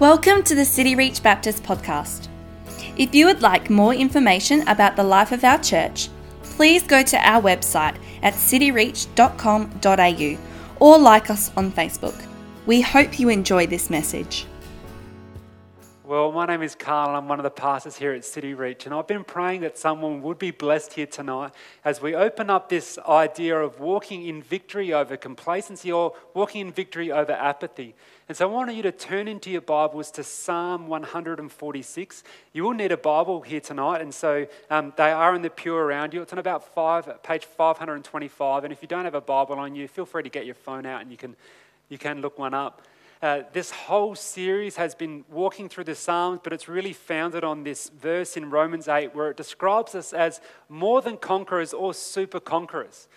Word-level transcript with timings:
Welcome 0.00 0.42
to 0.44 0.54
the 0.54 0.64
City 0.64 0.94
Reach 0.94 1.24
Baptist 1.24 1.64
podcast. 1.64 2.28
If 2.96 3.16
you 3.16 3.26
would 3.26 3.42
like 3.42 3.68
more 3.68 3.92
information 3.92 4.60
about 4.68 4.94
the 4.94 5.02
life 5.02 5.32
of 5.32 5.42
our 5.42 5.60
church, 5.60 6.08
please 6.44 6.84
go 6.84 7.02
to 7.02 7.16
our 7.16 7.42
website 7.42 7.96
at 8.22 8.34
cityreach.com.au 8.34 10.38
or 10.78 10.98
like 10.98 11.30
us 11.30 11.50
on 11.56 11.72
Facebook. 11.72 12.14
We 12.64 12.80
hope 12.80 13.18
you 13.18 13.28
enjoy 13.28 13.66
this 13.66 13.90
message. 13.90 14.46
Well, 16.08 16.32
my 16.32 16.46
name 16.46 16.62
is 16.62 16.74
Carl, 16.74 17.08
and 17.08 17.18
I'm 17.18 17.28
one 17.28 17.38
of 17.38 17.42
the 17.42 17.50
pastors 17.50 17.98
here 17.98 18.14
at 18.14 18.24
City 18.24 18.54
Reach. 18.54 18.86
And 18.86 18.94
I've 18.94 19.06
been 19.06 19.24
praying 19.24 19.60
that 19.60 19.76
someone 19.76 20.22
would 20.22 20.38
be 20.38 20.50
blessed 20.50 20.94
here 20.94 21.04
tonight 21.04 21.52
as 21.84 22.00
we 22.00 22.14
open 22.14 22.48
up 22.48 22.70
this 22.70 22.98
idea 23.06 23.58
of 23.58 23.78
walking 23.78 24.24
in 24.24 24.40
victory 24.40 24.94
over 24.94 25.18
complacency 25.18 25.92
or 25.92 26.14
walking 26.32 26.62
in 26.62 26.72
victory 26.72 27.12
over 27.12 27.32
apathy. 27.32 27.94
And 28.26 28.34
so 28.34 28.48
I 28.48 28.50
want 28.50 28.74
you 28.74 28.82
to 28.84 28.90
turn 28.90 29.28
into 29.28 29.50
your 29.50 29.60
Bibles 29.60 30.10
to 30.12 30.24
Psalm 30.24 30.86
146. 30.86 32.24
You 32.54 32.64
will 32.64 32.72
need 32.72 32.90
a 32.90 32.96
Bible 32.96 33.42
here 33.42 33.60
tonight, 33.60 34.00
and 34.00 34.14
so 34.14 34.46
um, 34.70 34.94
they 34.96 35.12
are 35.12 35.34
in 35.34 35.42
the 35.42 35.50
pew 35.50 35.74
around 35.74 36.14
you. 36.14 36.22
It's 36.22 36.32
on 36.32 36.38
about 36.38 36.74
five, 36.74 37.22
page 37.22 37.44
525. 37.44 38.64
And 38.64 38.72
if 38.72 38.80
you 38.80 38.88
don't 38.88 39.04
have 39.04 39.14
a 39.14 39.20
Bible 39.20 39.56
on 39.56 39.74
you, 39.74 39.86
feel 39.86 40.06
free 40.06 40.22
to 40.22 40.30
get 40.30 40.46
your 40.46 40.54
phone 40.54 40.86
out 40.86 41.02
and 41.02 41.10
you 41.10 41.18
can, 41.18 41.36
you 41.90 41.98
can 41.98 42.22
look 42.22 42.38
one 42.38 42.54
up. 42.54 42.80
Uh, 43.20 43.42
this 43.52 43.72
whole 43.72 44.14
series 44.14 44.76
has 44.76 44.94
been 44.94 45.24
walking 45.28 45.68
through 45.68 45.82
the 45.82 45.94
Psalms, 45.94 46.40
but 46.44 46.52
it's 46.52 46.68
really 46.68 46.92
founded 46.92 47.42
on 47.42 47.64
this 47.64 47.88
verse 47.88 48.36
in 48.36 48.48
Romans 48.48 48.86
8 48.86 49.12
where 49.12 49.30
it 49.30 49.36
describes 49.36 49.96
us 49.96 50.12
as 50.12 50.40
more 50.68 51.02
than 51.02 51.16
conquerors 51.16 51.72
or 51.72 51.92
super 51.92 52.38
conquerors. 52.38 53.08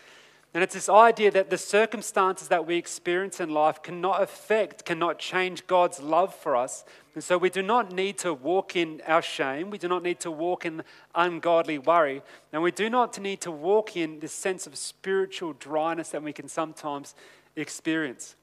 And 0.56 0.64
it's 0.64 0.74
this 0.74 0.90
idea 0.90 1.30
that 1.32 1.52
the 1.52 1.58
circumstances 1.58 2.48
that 2.48 2.66
we 2.66 2.78
experience 2.78 3.40
in 3.40 3.52
life 3.52 3.84
cannot 3.84 4.22
affect, 4.24 4.86
cannot 4.86 5.20
change 5.20 5.68
God's 5.68 6.02
love 6.02 6.34
for 6.34 6.56
us. 6.56 6.84
And 7.14 7.24
so 7.24 7.38
we 7.38 7.52
do 7.52 7.62
not 7.62 7.92
need 7.92 8.18
to 8.20 8.34
walk 8.34 8.76
in 8.76 9.02
our 9.08 9.22
shame. 9.22 9.70
We 9.70 9.78
do 9.78 9.88
not 9.88 10.02
need 10.02 10.20
to 10.22 10.32
walk 10.32 10.66
in 10.66 10.84
ungodly 11.14 11.78
worry. 11.78 12.22
And 12.52 12.64
we 12.64 12.72
do 12.72 12.90
not 12.90 13.18
need 13.20 13.40
to 13.42 13.52
walk 13.52 13.96
in 13.96 14.20
this 14.20 14.34
sense 14.34 14.66
of 14.66 14.76
spiritual 14.76 15.54
dryness 15.54 16.10
that 16.10 16.24
we 16.24 16.34
can 16.34 16.50
sometimes 16.50 17.14
experience. 17.56 18.36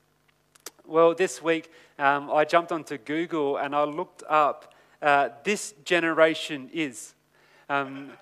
Well, 0.89 1.15
this 1.15 1.43
week 1.43 1.71
um, 1.99 2.31
I 2.31 2.47
jumped 2.47 2.73
onto 2.73 2.97
Google 2.97 3.59
and 3.59 3.77
I 3.77 3.85
looked 3.85 4.23
up 4.27 4.73
uh, 5.03 5.29
this 5.45 5.75
generation 5.85 6.71
is. 6.73 7.13
Um, 7.69 8.13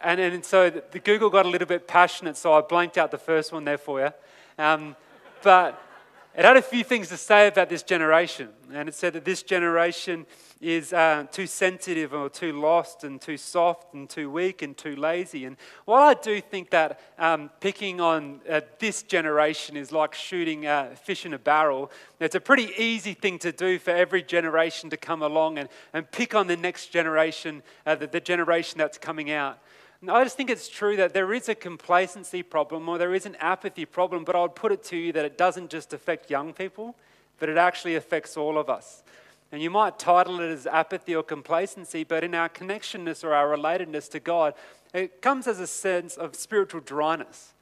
and, 0.00 0.20
and 0.20 0.44
so 0.44 0.70
the, 0.70 0.84
the, 0.92 1.00
Google 1.00 1.30
got 1.30 1.46
a 1.46 1.48
little 1.48 1.66
bit 1.66 1.88
passionate, 1.88 2.36
so 2.36 2.52
I 2.52 2.60
blanked 2.60 2.96
out 2.96 3.10
the 3.10 3.18
first 3.18 3.52
one 3.52 3.64
there 3.64 3.76
for 3.76 4.00
you. 4.00 4.10
Um, 4.56 4.94
but 5.42 5.82
it 6.36 6.44
had 6.44 6.56
a 6.56 6.62
few 6.62 6.84
things 6.84 7.08
to 7.08 7.16
say 7.16 7.48
about 7.48 7.68
this 7.68 7.82
generation. 7.82 8.50
And 8.72 8.88
it 8.88 8.94
said 8.94 9.14
that 9.14 9.24
this 9.24 9.42
generation 9.42 10.24
is 10.62 10.92
uh, 10.92 11.26
too 11.32 11.46
sensitive 11.46 12.14
or 12.14 12.28
too 12.28 12.52
lost 12.52 13.02
and 13.02 13.20
too 13.20 13.36
soft 13.36 13.94
and 13.94 14.08
too 14.08 14.30
weak 14.30 14.62
and 14.62 14.76
too 14.76 14.94
lazy. 14.94 15.44
And 15.44 15.56
while 15.86 16.02
I 16.02 16.14
do 16.14 16.40
think 16.40 16.70
that 16.70 17.00
um, 17.18 17.50
picking 17.58 18.00
on 18.00 18.40
uh, 18.48 18.60
this 18.78 19.02
generation 19.02 19.76
is 19.76 19.90
like 19.90 20.14
shooting 20.14 20.64
uh, 20.66 20.94
fish 20.94 21.26
in 21.26 21.34
a 21.34 21.38
barrel, 21.38 21.90
it's 22.20 22.36
a 22.36 22.40
pretty 22.40 22.70
easy 22.78 23.12
thing 23.12 23.40
to 23.40 23.50
do 23.50 23.80
for 23.80 23.90
every 23.90 24.22
generation 24.22 24.88
to 24.90 24.96
come 24.96 25.20
along 25.20 25.58
and, 25.58 25.68
and 25.92 26.08
pick 26.12 26.32
on 26.32 26.46
the 26.46 26.56
next 26.56 26.92
generation, 26.92 27.64
uh, 27.84 27.96
the, 27.96 28.06
the 28.06 28.20
generation 28.20 28.78
that's 28.78 28.98
coming 28.98 29.32
out. 29.32 29.58
I 30.08 30.22
just 30.24 30.36
think 30.36 30.50
it's 30.50 30.68
true 30.68 30.96
that 30.96 31.12
there 31.12 31.32
is 31.32 31.48
a 31.48 31.54
complacency 31.54 32.42
problem 32.42 32.88
or 32.88 32.98
there 32.98 33.14
is 33.14 33.26
an 33.26 33.36
apathy 33.40 33.84
problem, 33.84 34.24
but 34.24 34.36
I 34.36 34.42
would 34.42 34.54
put 34.54 34.70
it 34.70 34.82
to 34.84 34.96
you 34.96 35.12
that 35.12 35.24
it 35.24 35.36
doesn't 35.36 35.70
just 35.70 35.92
affect 35.92 36.30
young 36.30 36.52
people, 36.52 36.96
but 37.38 37.48
it 37.48 37.56
actually 37.56 37.96
affects 37.96 38.36
all 38.36 38.58
of 38.58 38.68
us. 38.68 39.02
And 39.52 39.60
you 39.60 39.68
might 39.68 39.98
title 39.98 40.40
it 40.40 40.50
as 40.50 40.66
apathy 40.66 41.14
or 41.14 41.22
complacency, 41.22 42.04
but 42.04 42.24
in 42.24 42.34
our 42.34 42.48
connectionness 42.48 43.22
or 43.22 43.34
our 43.34 43.54
relatedness 43.54 44.10
to 44.12 44.20
God, 44.20 44.54
it 44.94 45.20
comes 45.20 45.46
as 45.46 45.60
a 45.60 45.66
sense 45.66 46.16
of 46.16 46.34
spiritual 46.34 46.80
dryness. 46.80 47.52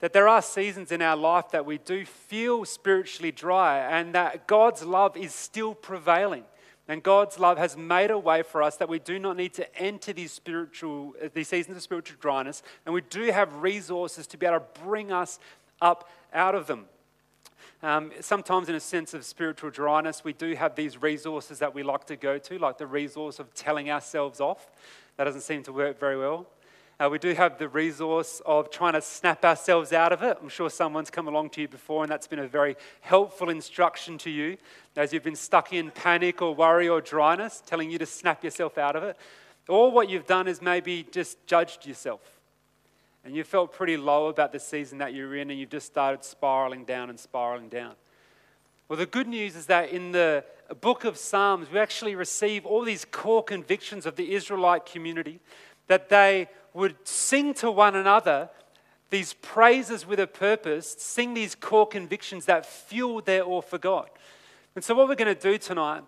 That 0.00 0.12
there 0.12 0.26
are 0.26 0.42
seasons 0.42 0.90
in 0.90 1.00
our 1.00 1.16
life 1.16 1.52
that 1.52 1.64
we 1.64 1.78
do 1.78 2.04
feel 2.04 2.64
spiritually 2.64 3.30
dry, 3.30 3.78
and 3.78 4.12
that 4.14 4.48
God's 4.48 4.82
love 4.82 5.16
is 5.16 5.32
still 5.32 5.72
prevailing. 5.72 6.44
And 6.88 7.02
God's 7.02 7.38
love 7.38 7.58
has 7.58 7.76
made 7.76 8.10
a 8.10 8.18
way 8.18 8.42
for 8.42 8.62
us 8.62 8.76
that 8.76 8.88
we 8.88 8.98
do 8.98 9.18
not 9.18 9.36
need 9.36 9.54
to 9.54 9.80
enter 9.80 10.12
these 10.12 10.32
spiritual 10.32 11.14
uh, 11.22 11.28
these 11.32 11.48
seasons 11.48 11.76
of 11.76 11.82
spiritual 11.82 12.18
dryness, 12.20 12.62
and 12.84 12.92
we 12.92 13.00
do 13.02 13.30
have 13.30 13.62
resources 13.62 14.26
to 14.26 14.36
be 14.36 14.44
able 14.46 14.58
to 14.58 14.80
bring 14.82 15.10
us 15.10 15.38
up 15.80 16.10
out 16.34 16.54
of 16.54 16.66
them. 16.66 16.86
Um, 17.84 18.12
sometimes, 18.20 18.70
in 18.70 18.74
a 18.76 18.80
sense 18.80 19.12
of 19.12 19.26
spiritual 19.26 19.68
dryness, 19.68 20.24
we 20.24 20.32
do 20.32 20.54
have 20.54 20.74
these 20.74 21.02
resources 21.02 21.58
that 21.58 21.74
we 21.74 21.82
like 21.82 22.06
to 22.06 22.16
go 22.16 22.38
to, 22.38 22.58
like 22.58 22.78
the 22.78 22.86
resource 22.86 23.38
of 23.38 23.52
telling 23.52 23.90
ourselves 23.90 24.40
off. 24.40 24.70
That 25.18 25.24
doesn't 25.24 25.42
seem 25.42 25.62
to 25.64 25.72
work 25.74 26.00
very 26.00 26.16
well. 26.16 26.46
Uh, 26.98 27.10
we 27.12 27.18
do 27.18 27.34
have 27.34 27.58
the 27.58 27.68
resource 27.68 28.40
of 28.46 28.70
trying 28.70 28.94
to 28.94 29.02
snap 29.02 29.44
ourselves 29.44 29.92
out 29.92 30.14
of 30.14 30.22
it. 30.22 30.38
I'm 30.40 30.48
sure 30.48 30.70
someone's 30.70 31.10
come 31.10 31.28
along 31.28 31.50
to 31.50 31.60
you 31.60 31.68
before, 31.68 32.02
and 32.02 32.10
that's 32.10 32.26
been 32.26 32.38
a 32.38 32.48
very 32.48 32.76
helpful 33.02 33.50
instruction 33.50 34.16
to 34.16 34.30
you 34.30 34.56
as 34.96 35.12
you've 35.12 35.22
been 35.22 35.36
stuck 35.36 35.74
in 35.74 35.90
panic 35.90 36.40
or 36.40 36.54
worry 36.54 36.88
or 36.88 37.02
dryness, 37.02 37.62
telling 37.66 37.90
you 37.90 37.98
to 37.98 38.06
snap 38.06 38.42
yourself 38.42 38.78
out 38.78 38.96
of 38.96 39.02
it. 39.02 39.18
Or 39.68 39.92
what 39.92 40.08
you've 40.08 40.26
done 40.26 40.48
is 40.48 40.62
maybe 40.62 41.06
just 41.10 41.46
judged 41.46 41.84
yourself 41.84 42.33
and 43.24 43.34
you 43.34 43.42
felt 43.42 43.72
pretty 43.72 43.96
low 43.96 44.26
about 44.28 44.52
the 44.52 44.60
season 44.60 44.98
that 44.98 45.14
you're 45.14 45.34
in, 45.36 45.50
and 45.50 45.58
you've 45.58 45.70
just 45.70 45.86
started 45.86 46.24
spiraling 46.24 46.84
down 46.84 47.08
and 47.08 47.18
spiraling 47.18 47.68
down. 47.68 47.94
Well, 48.88 48.98
the 48.98 49.06
good 49.06 49.26
news 49.26 49.56
is 49.56 49.66
that 49.66 49.90
in 49.90 50.12
the 50.12 50.44
book 50.80 51.04
of 51.04 51.16
Psalms, 51.16 51.70
we 51.72 51.78
actually 51.78 52.14
receive 52.14 52.66
all 52.66 52.84
these 52.84 53.04
core 53.04 53.42
convictions 53.42 54.04
of 54.04 54.16
the 54.16 54.34
Israelite 54.34 54.84
community 54.84 55.40
that 55.86 56.08
they 56.08 56.48
would 56.74 56.96
sing 57.06 57.54
to 57.54 57.70
one 57.70 57.96
another 57.96 58.50
these 59.10 59.34
praises 59.34 60.06
with 60.06 60.18
a 60.18 60.26
purpose, 60.26 60.96
sing 60.98 61.34
these 61.34 61.54
core 61.54 61.86
convictions 61.86 62.46
that 62.46 62.66
fuel 62.66 63.20
their 63.20 63.44
awe 63.44 63.60
for 63.60 63.78
God. 63.78 64.10
And 64.74 64.84
so, 64.84 64.94
what 64.94 65.08
we're 65.08 65.14
going 65.14 65.34
to 65.34 65.40
do 65.40 65.56
tonight 65.56 66.02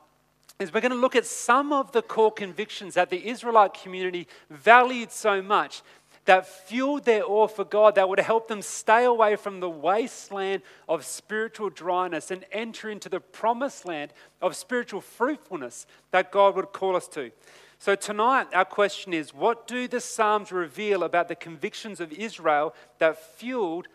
is 0.58 0.72
we're 0.72 0.80
going 0.80 0.90
to 0.90 0.98
look 0.98 1.16
at 1.16 1.26
some 1.26 1.72
of 1.72 1.92
the 1.92 2.02
core 2.02 2.32
convictions 2.32 2.94
that 2.94 3.10
the 3.10 3.28
Israelite 3.28 3.74
community 3.74 4.26
valued 4.50 5.12
so 5.12 5.40
much 5.40 5.82
that 6.26 6.46
fueled 6.46 7.04
their 7.04 7.24
awe 7.24 7.46
for 7.48 7.64
God, 7.64 7.94
that 7.94 8.08
would 8.08 8.20
help 8.20 8.48
them 8.48 8.62
stay 8.62 9.04
away 9.04 9.36
from 9.36 9.60
the 9.60 9.70
wasteland 9.70 10.62
of 10.88 11.04
spiritual 11.04 11.70
dryness 11.70 12.30
and 12.30 12.44
enter 12.52 12.90
into 12.90 13.08
the 13.08 13.20
promised 13.20 13.86
land 13.86 14.12
of 14.42 14.54
spiritual 14.54 15.00
fruitfulness 15.00 15.86
that 16.10 16.30
God 16.30 16.54
would 16.56 16.72
call 16.72 16.94
us 16.94 17.08
to. 17.08 17.30
So, 17.78 17.94
tonight, 17.94 18.48
our 18.54 18.64
question 18.64 19.12
is 19.12 19.34
what 19.34 19.66
do 19.66 19.86
the 19.86 20.00
Psalms 20.00 20.50
reveal 20.50 21.02
about 21.02 21.28
the 21.28 21.34
convictions 21.34 22.00
of 22.00 22.12
Israel 22.12 22.74
that 22.98 23.18
fueled 23.36 23.88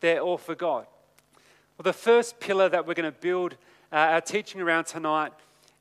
their 0.00 0.22
awe 0.22 0.38
for 0.38 0.54
God? 0.54 0.86
Well, 1.76 1.84
the 1.84 1.92
first 1.92 2.40
pillar 2.40 2.68
that 2.68 2.86
we're 2.86 2.94
going 2.94 3.12
to 3.12 3.20
build 3.20 3.56
uh, 3.92 3.96
our 3.96 4.20
teaching 4.20 4.60
around 4.60 4.86
tonight 4.86 5.32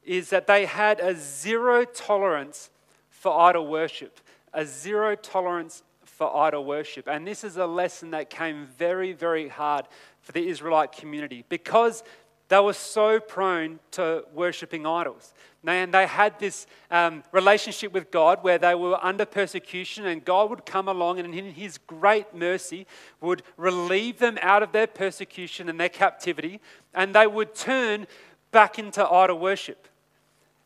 is 0.03 0.29
that 0.29 0.45
they 0.45 0.65
had 0.65 0.99
a 0.99 1.15
zero 1.15 1.85
tolerance 1.85 2.69
for 3.09 3.39
idol 3.39 3.67
worship. 3.67 4.19
A 4.53 4.65
zero 4.65 5.15
tolerance 5.15 5.83
for 6.17 6.35
idol 6.35 6.63
worship. 6.63 7.07
And 7.07 7.27
this 7.27 7.43
is 7.43 7.57
a 7.57 7.65
lesson 7.65 8.11
that 8.11 8.29
came 8.29 8.67
very, 8.77 9.11
very 9.11 9.49
hard 9.49 9.85
for 10.21 10.31
the 10.31 10.47
Israelite 10.47 10.93
community 10.93 11.43
because 11.49 12.03
they 12.47 12.59
were 12.59 12.73
so 12.73 13.19
prone 13.19 13.79
to 13.91 14.23
worshipping 14.33 14.85
idols. 14.85 15.33
And 15.65 15.93
they 15.93 16.05
had 16.05 16.39
this 16.39 16.67
um, 16.91 17.23
relationship 17.31 17.91
with 17.91 18.11
God 18.11 18.43
where 18.43 18.59
they 18.59 18.75
were 18.75 19.03
under 19.03 19.25
persecution, 19.25 20.05
and 20.05 20.23
God 20.23 20.51
would 20.51 20.65
come 20.65 20.87
along 20.87 21.19
and, 21.19 21.33
in 21.33 21.51
His 21.51 21.79
great 21.79 22.35
mercy, 22.35 22.85
would 23.19 23.41
relieve 23.57 24.19
them 24.19 24.37
out 24.41 24.61
of 24.61 24.71
their 24.71 24.85
persecution 24.85 25.67
and 25.67 25.79
their 25.79 25.89
captivity, 25.89 26.61
and 26.93 27.15
they 27.15 27.25
would 27.25 27.55
turn 27.55 28.05
back 28.51 28.77
into 28.77 29.03
idol 29.03 29.39
worship. 29.39 29.87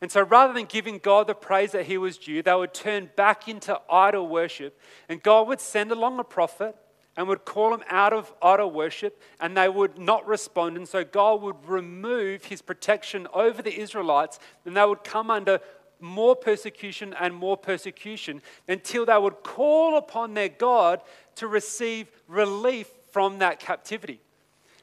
And 0.02 0.12
so 0.12 0.22
rather 0.22 0.54
than 0.54 0.66
giving 0.66 1.00
God 1.00 1.28
the 1.28 1.36
praise 1.36 1.74
that 1.74 1.86
he 1.86 1.98
was 1.98 2.18
due, 2.18 2.42
they 2.42 2.54
would 2.54 2.74
turn 2.74 3.10
back 3.16 3.48
into 3.48 3.80
idol 3.92 4.28
worship. 4.28 4.80
And 5.10 5.22
God 5.22 5.48
would 5.48 5.60
send 5.60 5.92
along 5.92 6.20
a 6.20 6.24
prophet 6.24 6.76
and 7.18 7.28
would 7.28 7.44
call 7.44 7.72
them 7.72 7.84
out 7.90 8.14
of 8.14 8.34
idol 8.42 8.72
worship, 8.72 9.22
and 9.42 9.58
they 9.58 9.68
would 9.68 9.98
not 9.98 10.26
respond. 10.26 10.78
And 10.78 10.88
so 10.88 11.04
God 11.04 11.42
would 11.42 11.68
remove 11.68 12.46
his 12.46 12.62
protection 12.62 13.28
over 13.34 13.62
the 13.62 13.78
Israelites, 13.78 14.40
and 14.64 14.78
they 14.78 14.86
would 14.86 15.04
come 15.04 15.30
under 15.30 15.60
more 16.00 16.34
persecution 16.34 17.14
and 17.20 17.36
more 17.36 17.58
persecution 17.58 18.42
until 18.70 19.06
they 19.06 19.18
would 19.18 19.44
call 19.44 19.98
upon 19.98 20.34
their 20.34 20.48
God 20.48 21.02
to 21.36 21.48
receive 21.48 22.08
relief 22.28 22.90
from 23.12 23.40
that 23.40 23.60
captivity. 23.60 24.22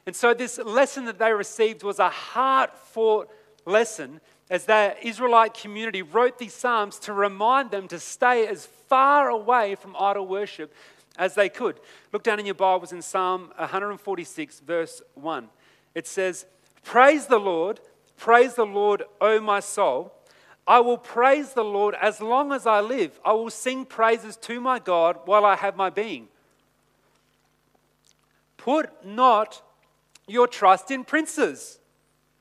And 0.05 0.15
so, 0.15 0.35
this 0.35 0.59
lesson 0.59 1.05
that 1.05 1.17
they 1.17 1.33
received 1.33 1.81
was 1.81 1.97
a 1.97 2.09
heart 2.09 2.77
fought 2.77 3.29
lesson 3.65 4.21
as 4.49 4.65
the 4.65 4.95
Israelite 5.01 5.53
community 5.53 6.01
wrote 6.01 6.39
these 6.39 6.53
Psalms 6.53 6.99
to 6.99 7.13
remind 7.13 7.71
them 7.71 7.87
to 7.89 7.99
stay 7.99 8.47
as 8.47 8.65
far 8.65 9.29
away 9.29 9.75
from 9.75 9.95
idol 9.99 10.27
worship 10.27 10.73
as 11.17 11.35
they 11.35 11.49
could. 11.49 11.79
Look 12.13 12.23
down 12.23 12.39
in 12.39 12.45
your 12.45 12.55
Bibles 12.55 12.91
in 12.91 13.01
Psalm 13.01 13.51
146, 13.57 14.59
verse 14.61 15.01
1. 15.15 15.49
It 15.95 16.07
says, 16.07 16.45
Praise 16.83 17.27
the 17.27 17.39
Lord, 17.39 17.79
Praise 18.17 18.55
the 18.55 18.65
Lord, 18.65 19.03
O 19.21 19.39
my 19.39 19.59
soul. 19.59 20.11
I 20.65 20.81
will 20.81 20.97
praise 20.97 21.53
the 21.53 21.63
Lord 21.63 21.95
as 22.01 22.19
long 22.19 22.51
as 22.51 22.67
I 22.67 22.81
live. 22.81 23.17
I 23.23 23.31
will 23.31 23.51
sing 23.51 23.85
praises 23.85 24.35
to 24.37 24.59
my 24.59 24.79
God 24.79 25.19
while 25.25 25.45
I 25.45 25.55
have 25.55 25.77
my 25.77 25.89
being. 25.89 26.27
Put 28.57 29.05
not 29.05 29.61
your 30.27 30.47
trust 30.47 30.91
in 30.91 31.05
princes. 31.05 31.79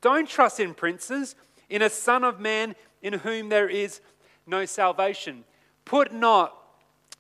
Don't 0.01 0.29
trust 0.29 0.59
in 0.59 0.75
princes, 0.75 1.37
in 1.69 1.83
a 1.83 1.91
son 1.91 2.25
of 2.25 2.41
man 2.41 2.75
in 3.03 3.15
whom 3.15 3.49
there 3.49 3.69
is 3.69 4.01
no 4.47 4.65
salvation. 4.65 5.45
Put 5.85 6.13
not 6.13 6.55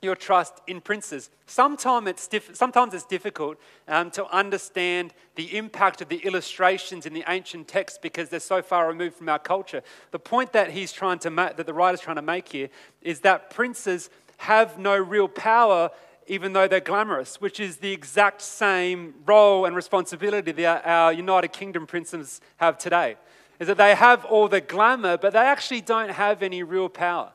your 0.02 0.16
trust 0.16 0.60
in 0.66 0.80
princes. 0.80 1.30
Sometimes 1.46 2.08
it's, 2.08 2.28
diff- 2.28 2.54
sometimes 2.54 2.92
it's 2.94 3.04
difficult 3.04 3.58
um, 3.88 4.10
to 4.12 4.26
understand 4.26 5.14
the 5.36 5.56
impact 5.56 6.00
of 6.00 6.08
the 6.08 6.18
illustrations 6.18 7.06
in 7.06 7.14
the 7.14 7.24
ancient 7.28 7.66
text 7.66 8.02
because 8.02 8.28
they're 8.28 8.40
so 8.40 8.62
far 8.62 8.88
removed 8.88 9.16
from 9.16 9.28
our 9.28 9.38
culture. 9.38 9.82
The 10.10 10.18
point 10.18 10.52
that 10.52 10.70
he's 10.70 10.92
trying 10.92 11.18
to 11.20 11.30
ma- 11.30 11.52
that 11.52 11.66
the 11.66 11.74
writer's 11.74 12.00
trying 12.00 12.16
to 12.16 12.22
make 12.22 12.48
here 12.48 12.68
is 13.00 13.20
that 13.20 13.50
princes 13.50 14.10
have 14.38 14.78
no 14.78 14.96
real 14.96 15.28
power 15.28 15.90
even 16.28 16.52
though 16.52 16.66
they're 16.66 16.80
glamorous, 16.80 17.40
which 17.40 17.60
is 17.60 17.76
the 17.76 17.92
exact 17.92 18.42
same 18.42 19.14
role 19.24 19.64
and 19.64 19.76
responsibility 19.76 20.50
that 20.52 20.84
our 20.84 21.12
United 21.12 21.52
Kingdom 21.52 21.86
princes 21.86 22.40
have 22.56 22.76
today. 22.76 23.16
Is 23.58 23.68
that 23.68 23.78
they 23.78 23.94
have 23.94 24.24
all 24.26 24.48
the 24.48 24.60
glamour, 24.60 25.16
but 25.16 25.32
they 25.32 25.38
actually 25.38 25.80
don't 25.80 26.10
have 26.10 26.42
any 26.42 26.62
real 26.62 26.88
power. 26.88 27.32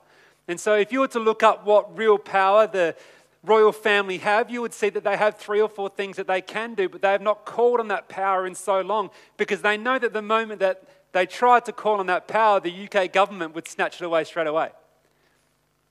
And 0.47 0.59
so, 0.59 0.75
if 0.75 0.91
you 0.91 0.99
were 0.99 1.07
to 1.09 1.19
look 1.19 1.43
up 1.43 1.65
what 1.65 1.97
real 1.97 2.17
power 2.17 2.67
the 2.67 2.95
royal 3.43 3.71
family 3.71 4.19
have, 4.19 4.49
you 4.49 4.61
would 4.61 4.73
see 4.73 4.89
that 4.89 5.03
they 5.03 5.17
have 5.17 5.37
three 5.37 5.61
or 5.61 5.69
four 5.69 5.89
things 5.89 6.17
that 6.17 6.27
they 6.27 6.41
can 6.41 6.75
do, 6.75 6.87
but 6.87 7.01
they 7.01 7.11
have 7.11 7.21
not 7.21 7.45
called 7.45 7.79
on 7.79 7.87
that 7.87 8.07
power 8.07 8.45
in 8.45 8.53
so 8.53 8.81
long 8.81 9.09
because 9.37 9.61
they 9.61 9.77
know 9.77 9.97
that 9.97 10.13
the 10.13 10.21
moment 10.21 10.59
that 10.59 10.83
they 11.11 11.25
tried 11.25 11.65
to 11.65 11.71
call 11.71 11.99
on 11.99 12.05
that 12.05 12.27
power, 12.27 12.59
the 12.59 12.87
UK 12.87 13.11
government 13.11 13.55
would 13.55 13.67
snatch 13.67 14.01
it 14.01 14.05
away 14.05 14.23
straight 14.23 14.47
away. 14.47 14.69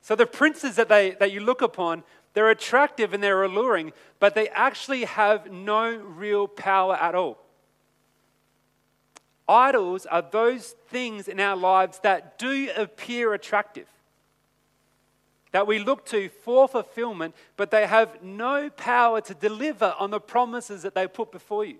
So, 0.01 0.15
the 0.15 0.27
princes 0.27 0.77
that, 0.77 0.89
they, 0.89 1.11
that 1.13 1.33
you 1.33 1.41
look 1.41 1.63
upon 1.63 2.05
they're 2.33 2.51
attractive 2.51 3.13
and 3.13 3.23
they're 3.23 3.43
alluring, 3.43 3.93
but 4.19 4.35
they 4.35 4.49
actually 4.51 5.05
have 5.05 5.51
no 5.51 5.97
real 5.97 6.47
power 6.47 6.95
at 6.95 7.15
all. 7.15 7.39
Idols 9.51 10.07
are 10.07 10.23
those 10.23 10.77
things 10.91 11.27
in 11.27 11.41
our 11.41 11.57
lives 11.57 11.99
that 12.05 12.39
do 12.39 12.71
appear 12.77 13.35
attractive, 13.35 13.89
that 15.51 15.67
we 15.67 15.81
look 15.81 16.07
to 16.07 16.29
for 16.29 16.69
fulfillment, 16.69 17.35
but 17.57 17.73
they 17.73 17.89
have 17.89 18.23
no 18.23 18.71
power 18.71 19.21
to 19.23 19.35
deliver 19.35 19.97
on 19.99 20.13
the 20.13 20.21
promises 20.21 20.83
that 20.83 20.95
they 20.95 21.09
put 21.09 21.33
before 21.33 21.65
you. 21.65 21.79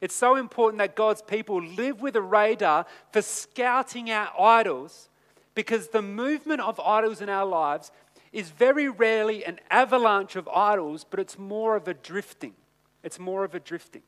It's 0.00 0.16
so 0.16 0.34
important 0.34 0.78
that 0.78 0.96
God's 0.96 1.22
people 1.22 1.62
live 1.62 2.00
with 2.00 2.16
a 2.16 2.22
radar 2.22 2.86
for 3.12 3.22
scouting 3.22 4.10
out 4.10 4.32
idols 4.38 5.08
because 5.54 5.88
the 5.88 6.02
movement 6.02 6.60
of 6.60 6.80
idols 6.80 7.20
in 7.20 7.28
our 7.28 7.46
lives 7.46 7.92
is 8.32 8.50
very 8.50 8.88
rarely 8.88 9.44
an 9.44 9.60
avalanche 9.70 10.34
of 10.34 10.48
idols, 10.48 11.06
but 11.08 11.20
it's 11.20 11.38
more 11.38 11.76
of 11.76 11.86
a 11.86 11.94
drifting. 11.94 12.54
It's 13.04 13.20
more 13.20 13.44
of 13.44 13.54
a 13.54 13.60
drifting. 13.60 14.02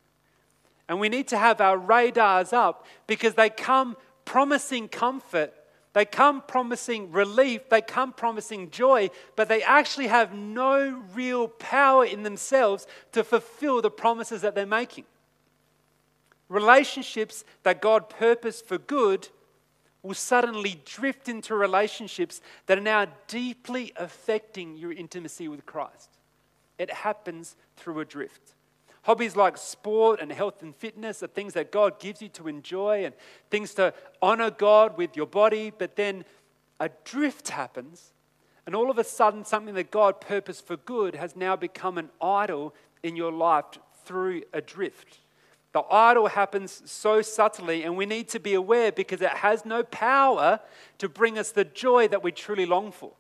And 0.91 0.99
we 0.99 1.09
need 1.09 1.29
to 1.29 1.39
have 1.39 1.61
our 1.61 1.79
radars 1.79 2.53
up 2.53 2.85
because 3.07 3.35
they 3.35 3.49
come 3.49 3.97
promising 4.25 4.89
comfort, 4.89 5.55
they 5.93 6.05
come 6.05 6.43
promising 6.43 7.13
relief, 7.13 7.69
they 7.69 7.81
come 7.81 8.13
promising 8.13 8.71
joy, 8.71 9.11
but 9.37 9.49
they 9.49 9.63
actually 9.63 10.09
have 10.09 10.35
no 10.35 11.01
real 11.15 11.47
power 11.47 12.05
in 12.05 12.25
themselves 12.25 12.89
to 13.13 13.23
fulfill 13.23 13.81
the 13.81 13.91
promises 13.91 14.43
that 14.43 14.57
they're 14.57 14.67
making. 14.67 15.05
Relationships 16.49 17.45
that 17.63 17.81
God 17.81 18.11
purposed 18.11 18.67
for 18.67 18.77
good 18.77 19.29
will 20.03 20.15
suddenly 20.15 20.81
drift 20.85 21.29
into 21.29 21.55
relationships 21.55 22.41
that 22.67 22.79
are 22.79 22.81
now 22.81 23.07
deeply 23.29 23.93
affecting 23.95 24.77
your 24.77 24.91
intimacy 24.91 25.47
with 25.47 25.65
Christ. 25.67 26.11
It 26.79 26.91
happens 26.91 27.55
through 27.77 28.01
a 28.01 28.05
drift. 28.05 28.55
Hobbies 29.02 29.35
like 29.35 29.56
sport 29.56 30.20
and 30.20 30.31
health 30.31 30.62
and 30.62 30.76
fitness 30.76 31.23
are 31.23 31.26
things 31.26 31.55
that 31.55 31.73
God 31.73 31.99
gives 31.99 32.20
you 32.20 32.29
to 32.31 32.49
enjoy 32.49 33.05
and 33.05 33.14
things 33.50 33.73
to 33.75 33.94
honor 34.20 34.50
God 34.50 34.99
with 34.99 35.17
your 35.17 35.26
body, 35.26 35.73
but 35.76 35.97
then 35.97 36.25
a 36.79 36.91
drift 37.05 37.49
happens, 37.49 38.12
and 38.67 38.75
all 38.75 38.91
of 38.91 38.99
a 38.99 39.05
sudden, 39.05 39.44
something 39.44 39.75
that 39.75 39.91
God 39.91 40.20
purposed 40.20 40.67
for 40.67 40.76
good 40.76 41.14
has 41.14 41.35
now 41.35 41.56
become 41.56 41.99
an 41.99 42.11
idol 42.20 42.75
in 43.02 43.17
your 43.17 43.32
life 43.32 43.64
through 44.05 44.43
a 44.52 44.61
drift. 44.61 45.19
The 45.73 45.82
idol 45.91 46.29
happens 46.29 46.82
so 46.85 47.23
subtly, 47.23 47.85
and 47.85 47.97
we 47.97 48.06
need 48.06 48.29
to 48.29 48.41
be 48.41 48.55
aware 48.55 48.93
because 48.93 49.20
it 49.23 49.31
has 49.31 49.64
no 49.64 49.82
power 49.82 50.61
to 50.99 51.08
bring 51.08 51.38
us 51.38 51.52
the 51.52 51.64
joy 51.64 52.08
that 52.08 52.23
we 52.23 52.32
truly 52.32 52.67
long 52.67 52.93
for. 52.93 53.12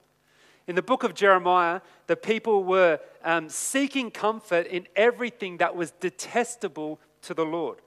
In 0.66 0.76
the 0.76 0.82
book 0.82 1.02
of 1.02 1.14
Jeremiah, 1.14 1.80
the 2.06 2.16
people 2.16 2.64
were 2.64 3.00
um, 3.24 3.48
seeking 3.48 4.10
comfort 4.10 4.66
in 4.66 4.86
everything 4.94 5.56
that 5.56 5.74
was 5.74 5.90
detestable 5.92 7.00
to 7.22 7.34
the 7.34 7.44
Lord. 7.44 7.78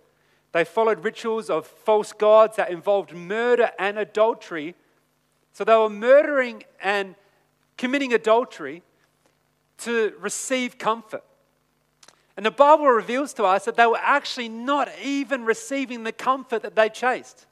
They 0.52 0.64
followed 0.64 1.04
rituals 1.04 1.50
of 1.50 1.66
false 1.66 2.14
gods 2.14 2.58
that 2.58 2.70
involved 2.70 3.14
murder 3.14 3.72
and 3.80 3.98
adultery. 3.98 4.76
So 5.52 5.64
they 5.64 5.76
were 5.76 5.90
murdering 5.90 6.64
and 6.82 7.16
committing 7.78 8.14
adultery 8.14 8.84
to 9.80 10.14
receive 10.20 10.78
comfort. 10.78 11.24
And 12.36 12.46
the 12.46 12.52
Bible 12.52 12.88
reveals 12.88 13.34
to 13.34 13.44
us 13.44 13.66
that 13.66 13.76
they 13.76 13.86
were 13.86 14.00
actually 14.02 14.50
not 14.50 14.90
even 15.02 15.46
receiving 15.46 16.04
the 16.04 16.12
comfort 16.12 16.64
that 16.64 16.76
they 16.76 16.90
chased, 16.90 17.46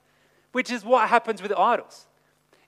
which 0.51 0.71
is 0.71 0.83
what 0.83 1.09
happens 1.09 1.41
with 1.41 1.51
idols. 1.53 2.07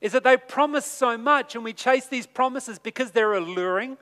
Is 0.03 0.11
that 0.11 0.25
they 0.25 0.35
promise 0.35 0.85
so 0.85 1.17
much 1.17 1.55
and 1.55 1.63
we 1.63 1.71
chase 1.71 2.07
these 2.07 2.27
promises 2.27 2.77
because 2.77 3.11
they're 3.11 3.33
alluring, 3.33 3.97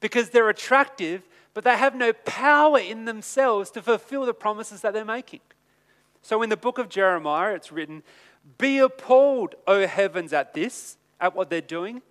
because 0.00 0.28
they're 0.28 0.50
attractive, 0.50 1.22
but 1.54 1.64
they 1.64 1.78
have 1.78 1.96
no 1.96 2.12
power 2.12 2.78
in 2.78 3.06
themselves 3.06 3.70
to 3.70 3.80
fulfill 3.80 4.26
the 4.26 4.34
promises 4.34 4.82
that 4.82 4.92
they're 4.92 5.02
making. 5.02 5.40
So 6.20 6.42
in 6.42 6.50
the 6.50 6.58
book 6.58 6.76
of 6.76 6.90
Jeremiah, 6.90 7.54
it's 7.54 7.72
written, 7.72 8.02
Be 8.58 8.80
appalled, 8.80 9.54
O 9.66 9.86
heavens, 9.86 10.34
at 10.34 10.52
this, 10.52 10.98
at 11.18 11.34
what 11.34 11.48
they're 11.48 11.62
doing. 11.62 12.02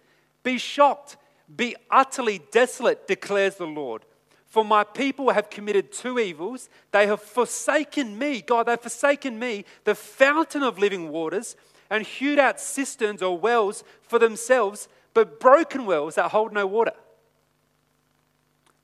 Be 0.41 0.57
shocked, 0.57 1.17
be 1.55 1.75
utterly 1.91 2.41
desolate, 2.51 3.07
declares 3.07 3.57
the 3.57 3.67
Lord. 3.67 4.05
For 4.47 4.65
my 4.65 4.83
people 4.83 5.29
have 5.29 5.51
committed 5.51 5.91
two 5.91 6.17
evils. 6.17 6.67
They 6.91 7.05
have 7.05 7.21
forsaken 7.21 8.17
me, 8.17 8.41
God, 8.41 8.65
they've 8.65 8.79
forsaken 8.79 9.37
me, 9.37 9.65
the 9.83 9.93
fountain 9.93 10.63
of 10.63 10.79
living 10.79 11.09
waters, 11.09 11.55
and 11.89 12.05
hewed 12.05 12.39
out 12.39 12.59
cisterns 12.59 13.21
or 13.21 13.37
wells 13.37 13.83
for 14.01 14.19
themselves, 14.19 14.87
but 15.13 15.39
broken 15.39 15.85
wells 15.85 16.15
that 16.15 16.31
hold 16.31 16.53
no 16.53 16.65
water. 16.65 16.93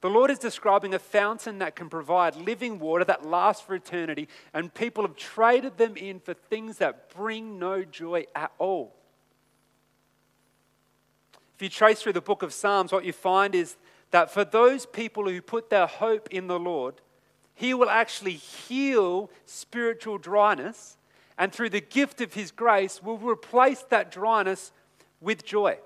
The 0.02 0.10
Lord 0.10 0.32
is 0.32 0.40
describing 0.40 0.96
a 0.96 1.00
fountain 1.00 1.60
that 1.60 1.76
can 1.76 1.88
provide 1.88 2.36
living 2.36 2.80
water 2.80 3.06
that 3.06 3.26
lasts 3.26 3.64
for 3.64 3.76
eternity, 3.76 4.28
and 4.52 4.74
people 4.74 5.04
have 5.04 5.16
traded 5.16 5.78
them 5.78 5.96
in 5.96 6.20
for 6.20 6.34
things 6.34 6.80
that 6.80 7.14
bring 7.16 7.60
no 7.60 7.84
joy 7.84 8.26
at 8.36 8.52
all. 8.58 8.96
If 11.56 11.62
you 11.62 11.70
trace 11.70 12.02
through 12.02 12.14
the 12.14 12.22
book 12.22 12.42
of 12.42 12.52
Psalms, 12.52 12.92
what 12.92 13.06
you 13.06 13.14
find 13.14 13.54
is 13.54 13.78
that 14.10 14.32
for 14.32 14.44
those 14.44 14.88
people 14.88 15.30
who 15.30 15.40
put 15.40 15.70
their 15.70 15.86
hope 15.86 16.28
in 16.32 16.48
the 16.48 16.58
Lord, 16.58 16.96
He 17.54 17.76
will 17.76 17.90
actually 17.90 18.34
heal 18.34 19.30
spiritual 19.46 20.18
dryness, 20.18 20.98
and 21.42 21.52
through 21.52 21.72
the 21.72 21.82
gift 21.82 22.22
of 22.22 22.36
His 22.36 22.52
grace, 22.52 23.02
will 23.02 23.18
replace 23.18 23.82
that 23.90 24.12
dryness 24.12 24.72
with 25.20 25.44
joy. 25.44 25.80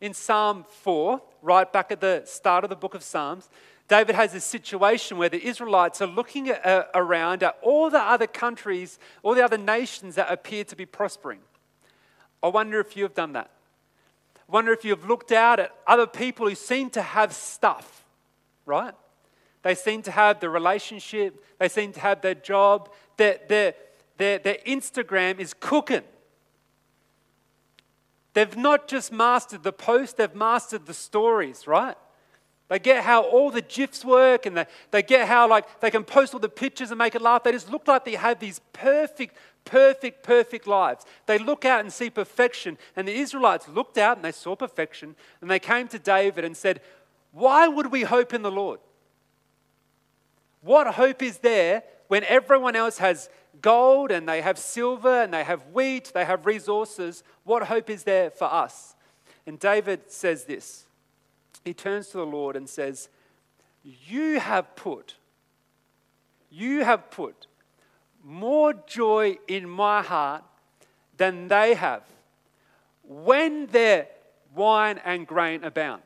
In 0.00 0.14
Psalm 0.14 0.64
4, 0.70 1.20
right 1.42 1.70
back 1.70 1.92
at 1.92 2.00
the 2.00 2.22
start 2.24 2.64
of 2.64 2.70
the 2.70 2.76
book 2.76 2.94
of 2.94 3.02
Psalms, 3.02 3.50
David 3.88 4.14
has 4.14 4.34
a 4.34 4.40
situation 4.40 5.18
where 5.18 5.28
the 5.28 5.46
Israelites 5.46 6.00
are 6.00 6.06
looking 6.06 6.48
at, 6.48 6.64
uh, 6.64 6.84
around 6.94 7.42
at 7.42 7.58
all 7.60 7.90
the 7.90 8.00
other 8.00 8.26
countries, 8.26 8.98
all 9.22 9.34
the 9.34 9.44
other 9.44 9.58
nations 9.58 10.14
that 10.14 10.32
appear 10.32 10.64
to 10.64 10.74
be 10.74 10.86
prospering. 10.86 11.40
I 12.42 12.48
wonder 12.48 12.80
if 12.80 12.96
you 12.96 13.02
have 13.02 13.14
done 13.14 13.34
that 13.34 13.50
I 14.48 14.52
wonder 14.52 14.72
if 14.72 14.82
you've 14.82 15.06
looked 15.06 15.30
out 15.30 15.60
at 15.60 15.72
other 15.86 16.06
people 16.06 16.48
who 16.48 16.54
seem 16.54 16.88
to 16.90 17.02
have 17.02 17.34
stuff, 17.34 18.02
right? 18.64 18.94
They 19.62 19.74
seem 19.74 20.00
to 20.04 20.10
have 20.10 20.40
the 20.40 20.48
relationship, 20.48 21.44
they 21.58 21.68
seem 21.68 21.92
to 21.92 22.00
have 22.00 22.22
their 22.22 22.34
job, 22.34 22.88
their, 23.18 23.38
their, 23.46 23.74
their, 24.20 24.38
their 24.38 24.58
Instagram 24.66 25.38
is 25.38 25.54
cooking. 25.54 26.02
They've 28.32 28.56
not 28.56 28.86
just 28.86 29.12
mastered 29.12 29.62
the 29.62 29.72
post, 29.72 30.16
they've 30.16 30.34
mastered 30.34 30.86
the 30.86 30.94
stories, 30.94 31.66
right? 31.66 31.96
They 32.68 32.78
get 32.78 33.02
how 33.02 33.22
all 33.22 33.50
the 33.50 33.62
GIFs 33.62 34.04
work 34.04 34.46
and 34.46 34.56
they, 34.56 34.66
they 34.92 35.02
get 35.02 35.26
how 35.26 35.48
like 35.48 35.80
they 35.80 35.90
can 35.90 36.04
post 36.04 36.34
all 36.34 36.40
the 36.40 36.48
pictures 36.48 36.92
and 36.92 36.98
make 36.98 37.16
it 37.16 37.22
laugh. 37.22 37.42
They 37.42 37.50
just 37.50 37.68
look 37.68 37.88
like 37.88 38.04
they 38.04 38.14
have 38.14 38.38
these 38.38 38.60
perfect 38.72 39.36
perfect, 39.64 40.22
perfect 40.22 40.66
lives. 40.66 41.04
They 41.26 41.38
look 41.38 41.64
out 41.64 41.80
and 41.80 41.92
see 41.92 42.10
perfection. 42.10 42.78
And 42.96 43.06
the 43.06 43.14
Israelites 43.14 43.68
looked 43.68 43.98
out 43.98 44.16
and 44.16 44.24
they 44.24 44.32
saw 44.32 44.56
perfection. 44.56 45.16
And 45.40 45.50
they 45.50 45.58
came 45.58 45.88
to 45.88 45.98
David 45.98 46.44
and 46.44 46.56
said, 46.56 46.80
Why 47.32 47.68
would 47.68 47.90
we 47.90 48.02
hope 48.02 48.34
in 48.34 48.42
the 48.42 48.50
Lord? 48.50 48.80
What 50.62 50.86
hope 50.94 51.22
is 51.22 51.38
there 51.38 51.82
when 52.10 52.24
everyone 52.24 52.74
else 52.74 52.98
has 52.98 53.30
gold 53.62 54.10
and 54.10 54.28
they 54.28 54.40
have 54.40 54.58
silver 54.58 55.22
and 55.22 55.32
they 55.32 55.44
have 55.44 55.64
wheat, 55.68 56.10
they 56.12 56.24
have 56.24 56.44
resources, 56.44 57.22
what 57.44 57.62
hope 57.62 57.88
is 57.88 58.02
there 58.02 58.30
for 58.30 58.52
us? 58.52 58.96
And 59.46 59.60
David 59.60 60.10
says 60.10 60.44
this. 60.44 60.86
He 61.64 61.72
turns 61.72 62.08
to 62.08 62.16
the 62.16 62.26
Lord 62.26 62.56
and 62.56 62.68
says, 62.68 63.10
You 63.84 64.40
have 64.40 64.74
put, 64.74 65.14
you 66.50 66.82
have 66.82 67.12
put 67.12 67.46
more 68.24 68.74
joy 68.88 69.38
in 69.46 69.68
my 69.68 70.02
heart 70.02 70.42
than 71.16 71.46
they 71.46 71.74
have 71.74 72.02
when 73.04 73.66
their 73.66 74.08
wine 74.52 75.00
and 75.04 75.28
grain 75.28 75.62
abound. 75.62 76.02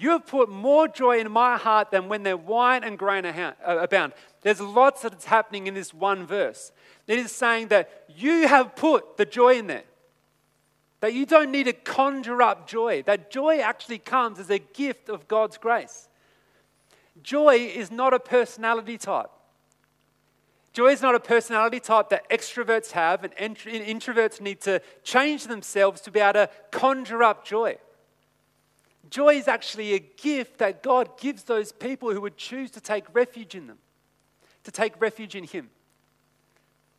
You 0.00 0.12
have 0.12 0.26
put 0.26 0.48
more 0.48 0.88
joy 0.88 1.18
in 1.18 1.30
my 1.30 1.58
heart 1.58 1.90
than 1.90 2.08
when 2.08 2.22
their 2.22 2.36
wine 2.38 2.84
and 2.84 2.98
grain 2.98 3.26
uh, 3.26 3.52
abound. 3.66 4.14
There's 4.42 4.60
lots 4.60 5.02
that's 5.02 5.26
happening 5.26 5.66
in 5.66 5.74
this 5.74 5.92
one 5.92 6.26
verse. 6.26 6.72
It 7.06 7.18
is 7.18 7.30
saying 7.32 7.68
that 7.68 8.04
you 8.08 8.48
have 8.48 8.74
put 8.74 9.16
the 9.16 9.26
joy 9.26 9.58
in 9.58 9.66
there. 9.66 9.84
That 11.00 11.14
you 11.14 11.26
don't 11.26 11.50
need 11.50 11.64
to 11.64 11.72
conjure 11.72 12.42
up 12.42 12.68
joy. 12.68 13.02
That 13.02 13.30
joy 13.30 13.58
actually 13.58 13.98
comes 13.98 14.38
as 14.38 14.50
a 14.50 14.58
gift 14.58 15.08
of 15.08 15.28
God's 15.28 15.58
grace. 15.58 16.08
Joy 17.22 17.56
is 17.56 17.90
not 17.90 18.14
a 18.14 18.20
personality 18.20 18.98
type. 18.98 19.30
Joy 20.72 20.88
is 20.92 21.02
not 21.02 21.14
a 21.14 21.20
personality 21.20 21.80
type 21.80 22.10
that 22.10 22.28
extroverts 22.30 22.92
have, 22.92 23.24
and 23.24 23.34
introverts 23.36 24.40
need 24.40 24.60
to 24.60 24.80
change 25.02 25.48
themselves 25.48 26.00
to 26.02 26.10
be 26.10 26.20
able 26.20 26.34
to 26.34 26.50
conjure 26.70 27.22
up 27.22 27.44
joy. 27.44 27.76
Joy 29.10 29.34
is 29.34 29.48
actually 29.48 29.94
a 29.94 29.98
gift 29.98 30.58
that 30.58 30.82
God 30.82 31.18
gives 31.18 31.42
those 31.42 31.72
people 31.72 32.12
who 32.12 32.20
would 32.20 32.36
choose 32.36 32.70
to 32.70 32.80
take 32.80 33.04
refuge 33.12 33.56
in 33.56 33.66
them, 33.66 33.78
to 34.64 34.70
take 34.70 35.00
refuge 35.00 35.34
in 35.34 35.44
Him. 35.44 35.70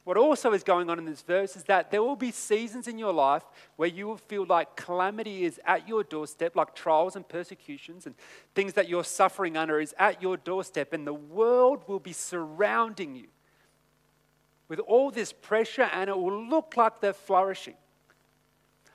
What 0.03 0.17
also 0.17 0.51
is 0.53 0.63
going 0.63 0.89
on 0.89 0.97
in 0.97 1.05
this 1.05 1.21
verse 1.21 1.55
is 1.55 1.63
that 1.65 1.91
there 1.91 2.01
will 2.01 2.15
be 2.15 2.31
seasons 2.31 2.87
in 2.87 2.97
your 2.97 3.13
life 3.13 3.43
where 3.75 3.87
you 3.87 4.07
will 4.07 4.17
feel 4.17 4.45
like 4.45 4.75
calamity 4.75 5.45
is 5.45 5.59
at 5.63 5.87
your 5.87 6.03
doorstep, 6.03 6.55
like 6.55 6.73
trials 6.73 7.15
and 7.15 7.27
persecutions 7.27 8.07
and 8.07 8.15
things 8.55 8.73
that 8.73 8.89
you're 8.89 9.03
suffering 9.03 9.57
under 9.57 9.79
is 9.79 9.93
at 9.99 10.19
your 10.21 10.37
doorstep, 10.37 10.91
and 10.93 11.05
the 11.05 11.13
world 11.13 11.83
will 11.87 11.99
be 11.99 12.13
surrounding 12.13 13.15
you 13.15 13.27
with 14.67 14.79
all 14.79 15.11
this 15.11 15.31
pressure, 15.33 15.89
and 15.93 16.09
it 16.09 16.17
will 16.17 16.45
look 16.45 16.75
like 16.77 16.99
they're 16.99 17.13
flourishing. 17.13 17.75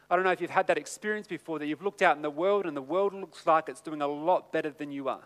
I 0.08 0.16
don't 0.16 0.25
know 0.25 0.30
if 0.30 0.40
you've 0.40 0.50
had 0.50 0.68
that 0.68 0.78
experience 0.78 1.26
before 1.26 1.58
that 1.58 1.66
you've 1.66 1.82
looked 1.82 2.02
out 2.02 2.16
in 2.16 2.23
the 2.23 2.30
world 2.30 2.64
and 2.64 2.76
the 2.76 2.82
world 2.82 3.12
looks 3.12 3.46
like 3.46 3.68
it's 3.68 3.80
doing 3.80 4.02
a 4.02 4.06
lot 4.06 4.52
better 4.52 4.70
than 4.70 4.92
you 4.92 5.08
are. 5.08 5.25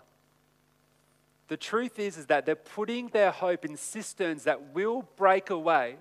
The 1.50 1.57
truth 1.57 1.99
is, 1.99 2.16
is 2.16 2.26
that 2.26 2.47
they're 2.47 2.54
putting 2.54 3.09
their 3.09 3.33
hope 3.33 3.64
in 3.64 3.76
cisterns 3.76 4.45
that 4.45 4.73
will 4.73 5.02
break 5.16 5.50
away. 5.50 5.97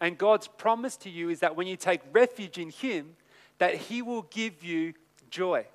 And 0.00 0.16
God's 0.16 0.48
promise 0.48 0.96
to 0.98 1.10
you 1.10 1.28
is 1.28 1.40
that 1.40 1.56
when 1.56 1.66
you 1.66 1.76
take 1.76 2.00
refuge 2.10 2.56
in 2.56 2.70
Him, 2.70 3.10
that 3.58 3.74
He 3.74 4.00
will 4.00 4.22
give 4.22 4.64
you 4.64 4.94
joy. 5.30 5.66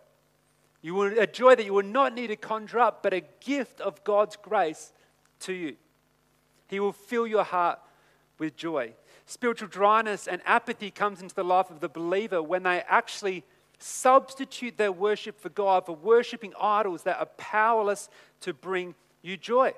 You 0.82 0.96
will, 0.96 1.20
a 1.20 1.28
joy 1.28 1.54
that 1.54 1.64
you 1.64 1.76
will 1.76 1.84
not 1.84 2.16
need 2.16 2.28
to 2.28 2.36
conjure 2.36 2.80
up, 2.80 3.04
but 3.04 3.14
a 3.14 3.22
gift 3.40 3.80
of 3.82 4.04
God's 4.04 4.36
grace 4.36 4.92
to 5.42 5.54
you. 5.54 5.76
He 6.68 6.80
will 6.80 6.92
fill 6.92 7.28
your 7.28 7.44
heart 7.44 7.78
with 8.40 8.56
joy. 8.56 8.94
Spiritual 9.28 9.68
dryness 9.68 10.28
and 10.28 10.42
apathy 10.44 10.90
comes 10.90 11.22
into 11.22 11.36
the 11.36 11.44
life 11.44 11.70
of 11.70 11.82
the 11.82 11.88
believer 11.88 12.42
when 12.42 12.64
they 12.64 12.82
actually 12.88 13.44
substitute 13.78 14.78
their 14.78 14.92
worship 14.92 15.40
for 15.40 15.50
God 15.50 15.86
for 15.86 15.96
worshiping 15.96 16.54
idols 16.60 17.04
that 17.04 17.20
are 17.20 17.28
powerless 17.38 18.10
to 18.42 18.54
bring 18.54 18.96
you 19.24 19.38
joy. 19.38 19.74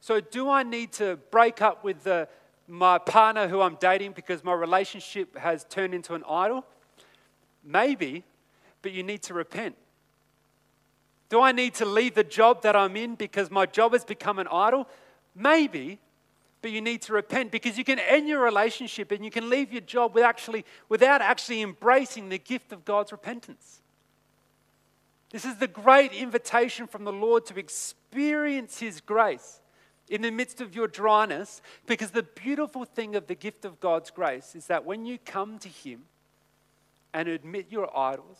So, 0.00 0.20
do 0.20 0.50
I 0.50 0.64
need 0.64 0.92
to 0.94 1.16
break 1.30 1.62
up 1.62 1.84
with 1.84 2.02
the, 2.02 2.28
my 2.66 2.98
partner 2.98 3.48
who 3.48 3.60
I'm 3.60 3.76
dating 3.76 4.12
because 4.12 4.42
my 4.42 4.52
relationship 4.52 5.38
has 5.38 5.64
turned 5.64 5.94
into 5.94 6.14
an 6.14 6.24
idol? 6.28 6.66
Maybe, 7.64 8.24
but 8.82 8.92
you 8.92 9.04
need 9.04 9.22
to 9.22 9.34
repent. 9.34 9.76
Do 11.28 11.40
I 11.40 11.52
need 11.52 11.74
to 11.74 11.86
leave 11.86 12.14
the 12.14 12.24
job 12.24 12.62
that 12.62 12.76
I'm 12.76 12.96
in 12.96 13.14
because 13.14 13.50
my 13.50 13.64
job 13.64 13.92
has 13.92 14.04
become 14.04 14.38
an 14.38 14.48
idol? 14.48 14.88
Maybe, 15.34 16.00
but 16.62 16.72
you 16.72 16.80
need 16.80 17.02
to 17.02 17.12
repent 17.12 17.52
because 17.52 17.78
you 17.78 17.84
can 17.84 17.98
end 17.98 18.28
your 18.28 18.42
relationship 18.42 19.12
and 19.12 19.24
you 19.24 19.30
can 19.30 19.48
leave 19.48 19.72
your 19.72 19.80
job 19.82 20.14
with 20.14 20.24
actually, 20.24 20.64
without 20.88 21.22
actually 21.22 21.62
embracing 21.62 22.28
the 22.28 22.38
gift 22.38 22.72
of 22.72 22.84
God's 22.84 23.12
repentance. 23.12 23.81
This 25.32 25.46
is 25.46 25.56
the 25.56 25.66
great 25.66 26.12
invitation 26.12 26.86
from 26.86 27.04
the 27.04 27.12
Lord 27.12 27.46
to 27.46 27.58
experience 27.58 28.78
His 28.78 29.00
grace 29.00 29.60
in 30.10 30.20
the 30.20 30.30
midst 30.30 30.60
of 30.60 30.74
your 30.74 30.86
dryness 30.86 31.62
because 31.86 32.10
the 32.10 32.22
beautiful 32.22 32.84
thing 32.84 33.16
of 33.16 33.26
the 33.26 33.34
gift 33.34 33.64
of 33.64 33.80
God's 33.80 34.10
grace 34.10 34.54
is 34.54 34.66
that 34.66 34.84
when 34.84 35.06
you 35.06 35.18
come 35.18 35.58
to 35.60 35.70
Him 35.70 36.02
and 37.14 37.28
admit 37.28 37.66
your 37.70 37.96
idols 37.96 38.38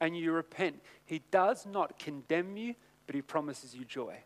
and 0.00 0.16
you 0.16 0.32
repent, 0.32 0.80
He 1.04 1.20
does 1.30 1.66
not 1.66 1.98
condemn 1.98 2.56
you, 2.56 2.74
but 3.06 3.14
He 3.14 3.22
promises 3.22 3.74
you 3.74 3.84
joy. 3.84 4.16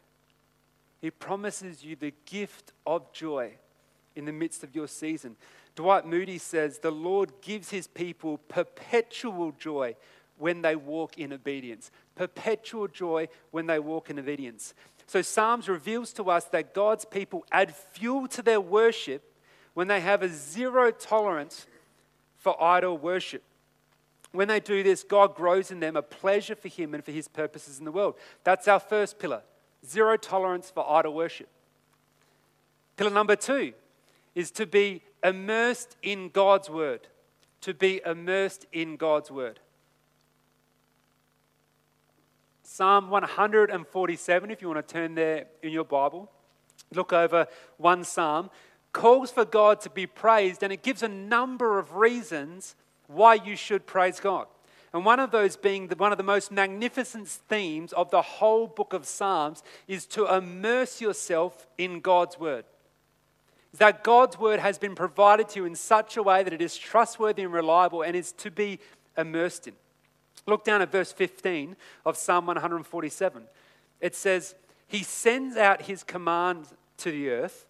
He 1.00 1.10
promises 1.10 1.82
you 1.82 1.96
the 1.96 2.14
gift 2.24 2.72
of 2.86 3.12
joy 3.12 3.52
in 4.14 4.26
the 4.26 4.32
midst 4.32 4.62
of 4.62 4.76
your 4.76 4.86
season. 4.86 5.34
Dwight 5.74 6.06
Moody 6.06 6.38
says, 6.38 6.78
The 6.78 6.90
Lord 6.90 7.32
gives 7.40 7.70
his 7.70 7.86
people 7.86 8.38
perpetual 8.38 9.52
joy 9.52 9.96
when 10.40 10.62
they 10.62 10.74
walk 10.74 11.18
in 11.18 11.32
obedience. 11.32 11.90
Perpetual 12.16 12.88
joy 12.88 13.28
when 13.50 13.66
they 13.66 13.78
walk 13.78 14.10
in 14.10 14.18
obedience. 14.18 14.74
So, 15.06 15.22
Psalms 15.22 15.68
reveals 15.68 16.12
to 16.14 16.30
us 16.30 16.44
that 16.46 16.74
God's 16.74 17.04
people 17.04 17.44
add 17.50 17.74
fuel 17.74 18.28
to 18.28 18.42
their 18.42 18.60
worship 18.60 19.22
when 19.74 19.88
they 19.88 20.00
have 20.00 20.22
a 20.22 20.28
zero 20.28 20.90
tolerance 20.90 21.66
for 22.36 22.60
idol 22.62 22.96
worship. 22.96 23.42
When 24.32 24.48
they 24.48 24.60
do 24.60 24.82
this, 24.82 25.02
God 25.02 25.34
grows 25.34 25.70
in 25.70 25.80
them 25.80 25.96
a 25.96 26.02
pleasure 26.02 26.54
for 26.54 26.68
Him 26.68 26.94
and 26.94 27.04
for 27.04 27.12
His 27.12 27.28
purposes 27.28 27.78
in 27.78 27.84
the 27.84 27.92
world. 27.92 28.14
That's 28.44 28.68
our 28.68 28.80
first 28.80 29.18
pillar 29.18 29.42
zero 29.86 30.16
tolerance 30.16 30.70
for 30.70 30.88
idol 30.88 31.14
worship. 31.14 31.48
Pillar 32.96 33.10
number 33.10 33.36
two 33.36 33.72
is 34.34 34.50
to 34.52 34.66
be 34.66 35.02
immersed 35.24 35.96
in 36.02 36.28
God's 36.28 36.70
word. 36.70 37.08
To 37.62 37.74
be 37.74 38.00
immersed 38.04 38.66
in 38.72 38.96
God's 38.96 39.30
word. 39.30 39.60
Psalm 42.80 43.10
147, 43.10 44.50
if 44.50 44.62
you 44.62 44.68
want 44.68 44.88
to 44.88 44.94
turn 44.94 45.14
there 45.14 45.44
in 45.62 45.70
your 45.70 45.84
Bible, 45.84 46.30
look 46.94 47.12
over 47.12 47.46
one 47.76 48.04
psalm, 48.04 48.48
calls 48.94 49.30
for 49.30 49.44
God 49.44 49.82
to 49.82 49.90
be 49.90 50.06
praised, 50.06 50.62
and 50.62 50.72
it 50.72 50.82
gives 50.82 51.02
a 51.02 51.08
number 51.08 51.78
of 51.78 51.96
reasons 51.96 52.76
why 53.06 53.34
you 53.34 53.54
should 53.54 53.84
praise 53.84 54.18
God. 54.18 54.46
And 54.94 55.04
one 55.04 55.20
of 55.20 55.30
those 55.30 55.58
being 55.58 55.88
the, 55.88 55.96
one 55.96 56.10
of 56.10 56.16
the 56.16 56.24
most 56.24 56.50
magnificent 56.50 57.28
themes 57.28 57.92
of 57.92 58.10
the 58.10 58.22
whole 58.22 58.66
book 58.66 58.94
of 58.94 59.04
Psalms 59.04 59.62
is 59.86 60.06
to 60.06 60.34
immerse 60.34 61.02
yourself 61.02 61.66
in 61.76 62.00
God's 62.00 62.40
word. 62.40 62.64
That 63.76 64.02
God's 64.02 64.38
word 64.38 64.58
has 64.58 64.78
been 64.78 64.94
provided 64.94 65.50
to 65.50 65.60
you 65.60 65.66
in 65.66 65.74
such 65.74 66.16
a 66.16 66.22
way 66.22 66.42
that 66.42 66.54
it 66.54 66.62
is 66.62 66.78
trustworthy 66.78 67.42
and 67.42 67.52
reliable 67.52 68.00
and 68.00 68.16
is 68.16 68.32
to 68.38 68.50
be 68.50 68.78
immersed 69.18 69.68
in. 69.68 69.74
Look 70.46 70.64
down 70.64 70.82
at 70.82 70.90
verse 70.90 71.12
15 71.12 71.76
of 72.04 72.16
Psalm 72.16 72.46
147. 72.46 73.44
It 74.00 74.14
says, 74.14 74.54
He 74.86 75.02
sends 75.02 75.56
out 75.56 75.82
His 75.82 76.02
command 76.02 76.66
to 76.98 77.10
the 77.10 77.30
earth, 77.30 77.66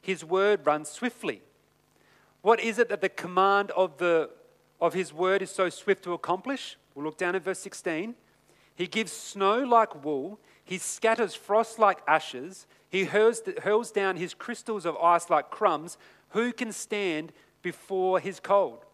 His 0.00 0.24
word 0.24 0.66
runs 0.66 0.88
swiftly. 0.88 1.42
What 2.42 2.60
is 2.60 2.78
it 2.78 2.88
that 2.88 3.00
the 3.00 3.08
command 3.08 3.70
of 3.72 3.98
the 3.98 4.30
of 4.80 4.92
his 4.92 5.12
word 5.12 5.40
is 5.40 5.50
so 5.50 5.70
swift 5.70 6.04
to 6.04 6.12
accomplish. 6.12 6.76
We'll 6.94 7.06
look 7.06 7.16
down 7.16 7.34
at 7.34 7.42
verse 7.42 7.58
16. 7.60 8.14
He 8.76 8.86
gives 8.86 9.12
snow 9.12 9.60
like 9.60 10.04
wool, 10.04 10.38
he 10.64 10.78
scatters 10.78 11.34
frost 11.34 11.78
like 11.78 12.02
ashes, 12.06 12.66
he 12.90 13.04
hurls, 13.04 13.40
hurls 13.62 13.90
down 13.90 14.16
his 14.16 14.34
crystals 14.34 14.84
of 14.84 14.96
ice 14.96 15.30
like 15.30 15.50
crumbs. 15.50 15.96
Who 16.30 16.52
can 16.52 16.72
stand 16.72 17.32
before 17.62 18.20
his 18.20 18.40
cold? 18.40 18.84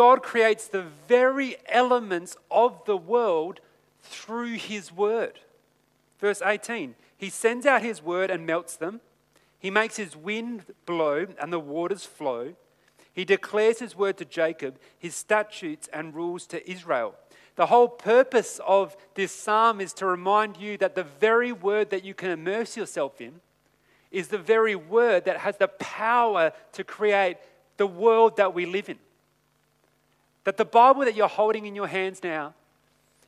God 0.00 0.22
creates 0.22 0.66
the 0.66 0.86
very 1.08 1.56
elements 1.68 2.34
of 2.50 2.82
the 2.86 2.96
world 2.96 3.60
through 4.02 4.54
his 4.54 4.90
word. 4.90 5.40
Verse 6.18 6.40
18 6.42 6.94
He 7.18 7.28
sends 7.28 7.66
out 7.66 7.82
his 7.82 8.02
word 8.02 8.30
and 8.30 8.46
melts 8.46 8.76
them. 8.76 9.02
He 9.58 9.70
makes 9.70 9.98
his 9.98 10.16
wind 10.16 10.64
blow 10.86 11.26
and 11.38 11.52
the 11.52 11.60
waters 11.60 12.06
flow. 12.06 12.54
He 13.12 13.26
declares 13.26 13.80
his 13.80 13.94
word 13.94 14.16
to 14.16 14.24
Jacob, 14.24 14.78
his 14.98 15.14
statutes 15.14 15.86
and 15.92 16.14
rules 16.14 16.46
to 16.46 16.70
Israel. 16.70 17.14
The 17.56 17.66
whole 17.66 17.88
purpose 17.88 18.58
of 18.66 18.96
this 19.16 19.32
psalm 19.32 19.82
is 19.82 19.92
to 19.92 20.06
remind 20.06 20.56
you 20.56 20.78
that 20.78 20.94
the 20.94 21.04
very 21.04 21.52
word 21.52 21.90
that 21.90 22.06
you 22.06 22.14
can 22.14 22.30
immerse 22.30 22.74
yourself 22.74 23.20
in 23.20 23.42
is 24.10 24.28
the 24.28 24.38
very 24.38 24.76
word 24.76 25.26
that 25.26 25.40
has 25.40 25.58
the 25.58 25.68
power 25.68 26.54
to 26.72 26.84
create 26.84 27.36
the 27.76 27.86
world 27.86 28.38
that 28.38 28.54
we 28.54 28.64
live 28.64 28.88
in. 28.88 28.98
That 30.44 30.56
the 30.56 30.64
Bible 30.64 31.04
that 31.04 31.14
you're 31.14 31.28
holding 31.28 31.66
in 31.66 31.74
your 31.74 31.86
hands 31.86 32.22
now 32.22 32.54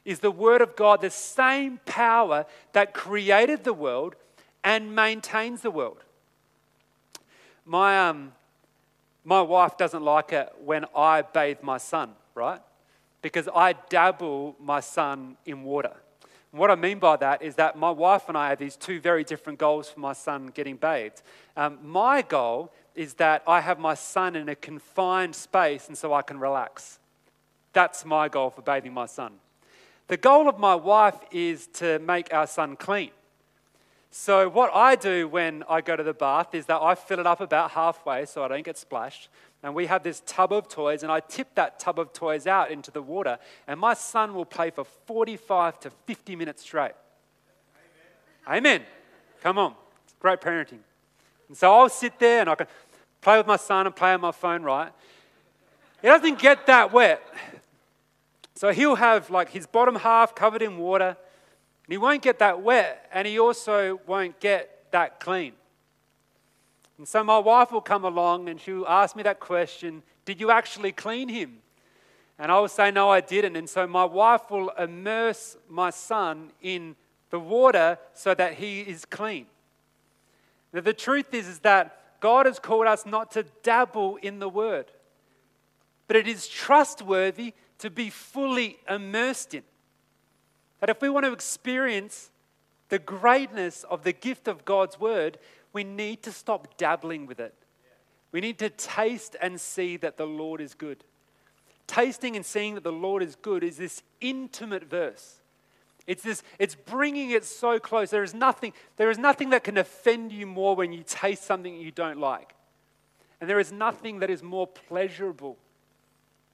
is 0.04 0.20
the 0.20 0.30
Word 0.30 0.60
of 0.60 0.76
God, 0.76 1.00
the 1.00 1.10
same 1.10 1.78
power 1.84 2.46
that 2.72 2.94
created 2.94 3.64
the 3.64 3.72
world 3.72 4.16
and 4.64 4.94
maintains 4.94 5.62
the 5.62 5.70
world. 5.70 5.98
My, 7.64 8.08
um, 8.08 8.32
my 9.24 9.40
wife 9.40 9.76
doesn't 9.76 10.02
like 10.02 10.32
it 10.32 10.52
when 10.64 10.84
I 10.96 11.22
bathe 11.22 11.58
my 11.62 11.78
son, 11.78 12.10
right? 12.34 12.60
Because 13.20 13.48
I 13.54 13.74
dabble 13.88 14.56
my 14.60 14.80
son 14.80 15.36
in 15.46 15.62
water. 15.62 15.94
What 16.50 16.70
I 16.70 16.74
mean 16.74 16.98
by 16.98 17.16
that 17.16 17.40
is 17.40 17.54
that 17.54 17.78
my 17.78 17.90
wife 17.90 18.28
and 18.28 18.36
I 18.36 18.50
have 18.50 18.58
these 18.58 18.76
two 18.76 19.00
very 19.00 19.24
different 19.24 19.58
goals 19.58 19.88
for 19.88 20.00
my 20.00 20.12
son 20.12 20.48
getting 20.48 20.76
bathed. 20.76 21.22
Um, 21.56 21.78
my 21.82 22.20
goal 22.20 22.70
is 22.94 23.14
that 23.14 23.42
I 23.46 23.60
have 23.62 23.78
my 23.78 23.94
son 23.94 24.36
in 24.36 24.48
a 24.50 24.54
confined 24.54 25.34
space 25.34 25.88
and 25.88 25.96
so 25.96 26.12
I 26.12 26.20
can 26.20 26.38
relax. 26.38 26.98
That's 27.72 28.04
my 28.04 28.28
goal 28.28 28.50
for 28.50 28.62
bathing 28.62 28.92
my 28.92 29.06
son. 29.06 29.34
The 30.08 30.16
goal 30.16 30.48
of 30.48 30.58
my 30.58 30.74
wife 30.74 31.18
is 31.30 31.66
to 31.74 31.98
make 32.00 32.32
our 32.32 32.46
son 32.46 32.76
clean. 32.76 33.10
So, 34.10 34.46
what 34.46 34.70
I 34.74 34.94
do 34.94 35.26
when 35.26 35.64
I 35.70 35.80
go 35.80 35.96
to 35.96 36.02
the 36.02 36.12
bath 36.12 36.54
is 36.54 36.66
that 36.66 36.82
I 36.82 36.94
fill 36.94 37.18
it 37.18 37.26
up 37.26 37.40
about 37.40 37.70
halfway 37.70 38.26
so 38.26 38.44
I 38.44 38.48
don't 38.48 38.64
get 38.64 38.76
splashed. 38.76 39.30
And 39.62 39.74
we 39.74 39.86
have 39.86 40.02
this 40.02 40.22
tub 40.26 40.52
of 40.52 40.68
toys, 40.68 41.02
and 41.02 41.10
I 41.10 41.20
tip 41.20 41.54
that 41.54 41.78
tub 41.78 41.98
of 41.98 42.12
toys 42.12 42.46
out 42.46 42.70
into 42.70 42.90
the 42.90 43.00
water, 43.00 43.38
and 43.66 43.80
my 43.80 43.94
son 43.94 44.34
will 44.34 44.44
play 44.44 44.70
for 44.70 44.84
45 44.84 45.80
to 45.80 45.90
50 45.90 46.36
minutes 46.36 46.62
straight. 46.62 46.92
Amen. 48.46 48.58
Amen. 48.58 48.82
Come 49.42 49.56
on. 49.56 49.74
It's 50.04 50.14
great 50.20 50.40
parenting. 50.40 50.80
And 51.48 51.56
so 51.56 51.72
I'll 51.72 51.88
sit 51.88 52.18
there 52.18 52.40
and 52.40 52.50
I 52.50 52.54
can 52.54 52.66
play 53.22 53.38
with 53.38 53.46
my 53.46 53.56
son 53.56 53.86
and 53.86 53.96
play 53.96 54.12
on 54.12 54.20
my 54.20 54.32
phone, 54.32 54.62
right? 54.62 54.92
He 56.02 56.08
doesn't 56.08 56.38
get 56.38 56.66
that 56.66 56.92
wet. 56.92 57.22
So 58.62 58.72
he'll 58.72 58.94
have 58.94 59.28
like 59.28 59.50
his 59.50 59.66
bottom 59.66 59.96
half 59.96 60.36
covered 60.36 60.62
in 60.62 60.78
water 60.78 61.16
and 61.16 61.88
he 61.88 61.98
won't 61.98 62.22
get 62.22 62.38
that 62.38 62.62
wet, 62.62 63.08
and 63.12 63.26
he 63.26 63.36
also 63.40 63.98
won't 64.06 64.38
get 64.38 64.84
that 64.92 65.18
clean. 65.18 65.54
And 66.96 67.08
so 67.08 67.24
my 67.24 67.38
wife 67.38 67.72
will 67.72 67.80
come 67.80 68.04
along 68.04 68.48
and 68.48 68.60
she'll 68.60 68.86
ask 68.86 69.16
me 69.16 69.24
that 69.24 69.40
question 69.40 70.04
Did 70.24 70.38
you 70.40 70.52
actually 70.52 70.92
clean 70.92 71.28
him? 71.28 71.58
And 72.38 72.52
I 72.52 72.60
will 72.60 72.68
say, 72.68 72.92
No, 72.92 73.10
I 73.10 73.20
didn't. 73.20 73.56
And 73.56 73.68
so 73.68 73.84
my 73.88 74.04
wife 74.04 74.48
will 74.48 74.68
immerse 74.78 75.56
my 75.68 75.90
son 75.90 76.52
in 76.62 76.94
the 77.30 77.40
water 77.40 77.98
so 78.14 78.32
that 78.32 78.54
he 78.54 78.82
is 78.82 79.04
clean. 79.04 79.46
Now, 80.72 80.82
the 80.82 80.94
truth 80.94 81.34
is, 81.34 81.48
is 81.48 81.58
that 81.58 82.20
God 82.20 82.46
has 82.46 82.60
called 82.60 82.86
us 82.86 83.06
not 83.06 83.32
to 83.32 83.42
dabble 83.64 84.18
in 84.22 84.38
the 84.38 84.48
word, 84.48 84.86
but 86.06 86.14
it 86.14 86.28
is 86.28 86.46
trustworthy 86.46 87.54
to 87.82 87.90
be 87.90 88.10
fully 88.10 88.78
immersed 88.88 89.54
in. 89.54 89.64
That 90.78 90.88
if 90.88 91.02
we 91.02 91.08
want 91.08 91.26
to 91.26 91.32
experience 91.32 92.30
the 92.90 93.00
greatness 93.00 93.84
of 93.90 94.04
the 94.04 94.12
gift 94.12 94.46
of 94.46 94.64
God's 94.64 95.00
word, 95.00 95.36
we 95.72 95.82
need 95.82 96.22
to 96.22 96.30
stop 96.30 96.76
dabbling 96.76 97.26
with 97.26 97.40
it. 97.40 97.54
We 98.30 98.40
need 98.40 98.58
to 98.60 98.70
taste 98.70 99.34
and 99.42 99.60
see 99.60 99.96
that 99.96 100.16
the 100.16 100.26
Lord 100.26 100.60
is 100.60 100.74
good. 100.74 101.02
Tasting 101.88 102.36
and 102.36 102.46
seeing 102.46 102.76
that 102.76 102.84
the 102.84 102.92
Lord 102.92 103.20
is 103.20 103.34
good 103.34 103.64
is 103.64 103.78
this 103.78 104.04
intimate 104.20 104.84
verse. 104.84 105.40
It's 106.06 106.22
this 106.22 106.44
it's 106.60 106.76
bringing 106.76 107.30
it 107.30 107.44
so 107.44 107.80
close. 107.80 108.10
There 108.10 108.22
is 108.22 108.32
nothing 108.32 108.74
there 108.96 109.10
is 109.10 109.18
nothing 109.18 109.50
that 109.50 109.64
can 109.64 109.76
offend 109.76 110.30
you 110.30 110.46
more 110.46 110.76
when 110.76 110.92
you 110.92 111.02
taste 111.04 111.42
something 111.44 111.74
you 111.74 111.90
don't 111.90 112.18
like. 112.18 112.54
And 113.40 113.50
there 113.50 113.58
is 113.58 113.72
nothing 113.72 114.20
that 114.20 114.30
is 114.30 114.40
more 114.40 114.68
pleasurable 114.68 115.58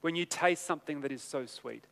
when 0.00 0.16
you 0.16 0.24
taste 0.24 0.64
something 0.64 1.00
that 1.00 1.12
is 1.12 1.22
so 1.22 1.46
sweet 1.46 1.84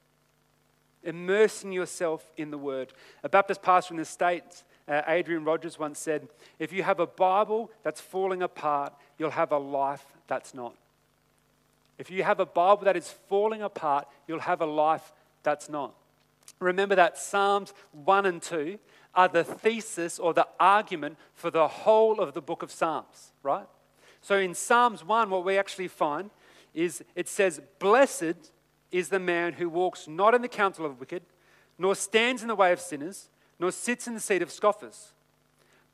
immersing 1.07 1.73
yourself 1.73 2.31
in 2.37 2.51
the 2.51 2.59
Word. 2.59 2.93
A 3.23 3.29
Baptist 3.29 3.63
pastor 3.63 3.95
in 3.95 3.99
the 3.99 4.05
States, 4.05 4.65
uh, 4.89 5.03
Adrian 5.07 5.45
Rogers, 5.45 5.79
once 5.79 5.99
said, 5.99 6.29
If 6.59 6.73
you 6.73 6.83
have 6.83 7.01
a 7.01 7.07
Bible 7.07 7.71
that's 7.83 8.01
falling 8.01 8.43
apart, 8.43 8.93
you'll 9.19 9.31
have 9.31 9.53
a 9.53 9.59
life 9.59 10.05
that's 10.27 10.53
not. 10.53 10.75
If 11.99 12.11
you 12.11 12.25
have 12.25 12.41
a 12.41 12.47
Bible 12.47 12.85
that 12.85 12.97
is 12.97 13.11
falling 13.29 13.62
apart, 13.62 14.07
you'll 14.29 14.40
have 14.40 14.61
a 14.61 14.66
life 14.66 15.12
that's 15.42 15.69
not. 15.69 15.95
Remember 16.61 16.95
that 16.95 17.16
Psalms 17.16 17.73
1 17.92 18.27
and 18.27 18.42
2 18.42 18.79
are 19.14 19.29
the 19.29 19.45
thesis 19.45 20.19
or 20.19 20.35
the 20.35 20.47
argument 20.61 21.16
for 21.35 21.51
the 21.51 21.69
whole 21.69 22.21
of 22.21 22.35
the 22.35 22.42
book 22.42 22.62
of 22.62 22.71
Psalms, 22.71 23.33
right? 23.42 23.66
So 24.21 24.37
in 24.37 24.55
Psalms 24.55 25.05
1, 25.05 25.31
what 25.31 25.45
we 25.45 25.57
actually 25.57 25.88
find 25.88 26.31
is 26.77 27.03
it 27.17 27.27
says, 27.27 27.61
Blessed 27.81 28.53
is 28.93 29.09
the 29.09 29.19
man 29.19 29.55
who 29.55 29.69
walks 29.69 30.07
not 30.07 30.35
in 30.35 30.43
the 30.43 30.49
counsel 30.49 30.87
of 30.87 31.01
wicked, 31.01 31.23
nor 31.79 31.97
stands 31.97 32.43
in 32.43 32.49
the 32.49 32.55
way 32.55 32.71
of 32.71 32.81
sinners, 32.81 33.31
nor 33.59 33.73
sits 33.73 34.07
in 34.07 34.15
the 34.15 34.21
seat 34.21 34.43
of 34.43 34.53
scoffers. 34.53 35.15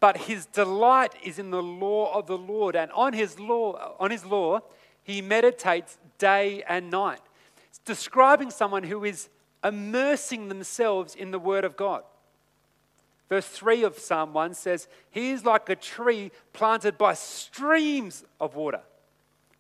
But 0.01 0.17
his 0.17 0.45
delight 0.47 1.15
is 1.23 1.39
in 1.39 1.51
the 1.51 1.63
law 1.63 2.13
of 2.13 2.27
the 2.27 2.37
Lord, 2.37 2.75
and 2.75 2.91
on 2.93 3.13
his 3.13 3.39
law, 3.39 3.95
on 3.99 4.11
his 4.11 4.25
law, 4.25 4.61
he 5.05 5.23
meditates 5.23 5.97
day 6.19 6.65
and 6.69 6.91
night. 6.91 7.21
It's 7.69 7.79
describing 7.79 8.51
someone 8.51 8.83
who 8.83 9.05
is 9.05 9.29
immersing 9.65 10.49
themselves 10.49 11.15
in 11.15 11.31
the 11.31 11.39
word 11.39 11.65
of 11.65 11.77
God. 11.77 12.03
Verse 13.29 13.47
3 13.47 13.85
of 13.85 13.99
Psalm 13.99 14.33
1 14.33 14.55
says, 14.55 14.89
He 15.11 15.31
is 15.31 15.45
like 15.45 15.69
a 15.69 15.77
tree 15.77 16.33
planted 16.53 16.99
by 16.99 17.15
streams 17.15 18.25
of 18.41 18.57
water 18.57 18.81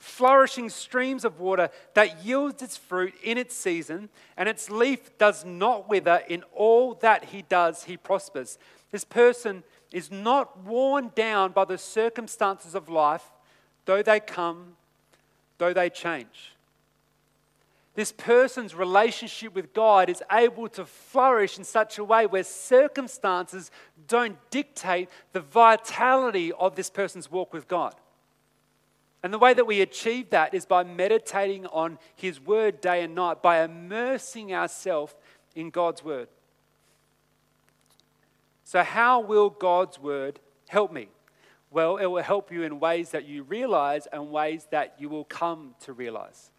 flourishing 0.02 0.68
streams 0.68 1.24
of 1.24 1.38
water 1.38 1.70
that 1.94 2.24
yields 2.24 2.60
its 2.60 2.76
fruit 2.76 3.14
in 3.22 3.38
its 3.38 3.54
season, 3.54 4.08
and 4.36 4.48
its 4.48 4.68
leaf 4.68 5.16
does 5.16 5.44
not 5.44 5.88
wither. 5.88 6.22
In 6.28 6.42
all 6.54 6.94
that 6.94 7.26
he 7.26 7.42
does, 7.42 7.84
he 7.84 7.96
prospers. 7.96 8.58
This 8.90 9.04
person 9.04 9.62
is 9.92 10.10
not 10.10 10.64
worn 10.64 11.12
down 11.14 11.52
by 11.52 11.64
the 11.64 11.78
circumstances 11.78 12.74
of 12.74 12.88
life, 12.88 13.24
though 13.84 14.02
they 14.02 14.18
come, 14.18 14.76
though 15.58 15.72
they 15.72 15.88
change. 15.88 16.52
This 17.94 18.10
person's 18.10 18.74
relationship 18.74 19.54
with 19.54 19.72
God 19.72 20.08
is 20.08 20.22
able 20.32 20.68
to 20.70 20.84
flourish 20.84 21.58
in 21.58 21.64
such 21.64 21.98
a 21.98 22.04
way 22.04 22.26
where 22.26 22.42
circumstances 22.42 23.70
don't 24.08 24.36
dictate 24.50 25.10
the 25.32 25.40
vitality 25.40 26.52
of 26.52 26.74
this 26.74 26.90
person's 26.90 27.30
walk 27.30 27.52
with 27.52 27.68
God. 27.68 27.94
And 29.22 29.32
the 29.32 29.38
way 29.38 29.54
that 29.54 29.66
we 29.66 29.80
achieve 29.80 30.30
that 30.30 30.52
is 30.52 30.66
by 30.66 30.82
meditating 30.82 31.66
on 31.66 31.98
His 32.16 32.40
Word 32.40 32.80
day 32.80 33.02
and 33.02 33.14
night, 33.14 33.42
by 33.42 33.62
immersing 33.62 34.52
ourselves 34.52 35.14
in 35.54 35.70
God's 35.70 36.02
Word. 36.02 36.28
So, 38.64 38.82
how 38.82 39.20
will 39.20 39.50
God's 39.50 39.98
Word 39.98 40.40
help 40.68 40.92
me? 40.92 41.08
Well, 41.70 41.96
it 41.96 42.06
will 42.06 42.22
help 42.22 42.52
you 42.52 42.64
in 42.64 42.80
ways 42.80 43.10
that 43.10 43.24
you 43.24 43.44
realize 43.44 44.06
and 44.12 44.30
ways 44.30 44.66
that 44.70 44.96
you 44.98 45.08
will 45.08 45.24
come 45.24 45.74
to 45.80 45.92
realize. 45.92 46.50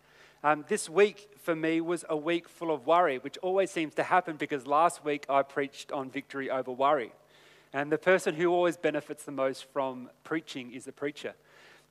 Um, 0.43 0.65
this 0.67 0.89
week 0.89 1.29
for 1.37 1.55
me 1.55 1.81
was 1.81 2.03
a 2.09 2.17
week 2.17 2.49
full 2.49 2.73
of 2.73 2.87
worry, 2.87 3.17
which 3.19 3.37
always 3.39 3.71
seems 3.71 3.93
to 3.95 4.03
happen 4.03 4.37
because 4.37 4.65
last 4.65 5.05
week 5.05 5.25
I 5.29 5.41
preached 5.43 5.91
on 5.91 6.09
victory 6.09 6.49
over 6.49 6.71
worry. 6.71 7.13
And 7.73 7.91
the 7.91 7.97
person 7.97 8.35
who 8.35 8.51
always 8.51 8.75
benefits 8.75 9.23
the 9.23 9.31
most 9.31 9.65
from 9.71 10.09
preaching 10.23 10.73
is 10.73 10.85
the 10.85 10.91
preacher. 10.91 11.33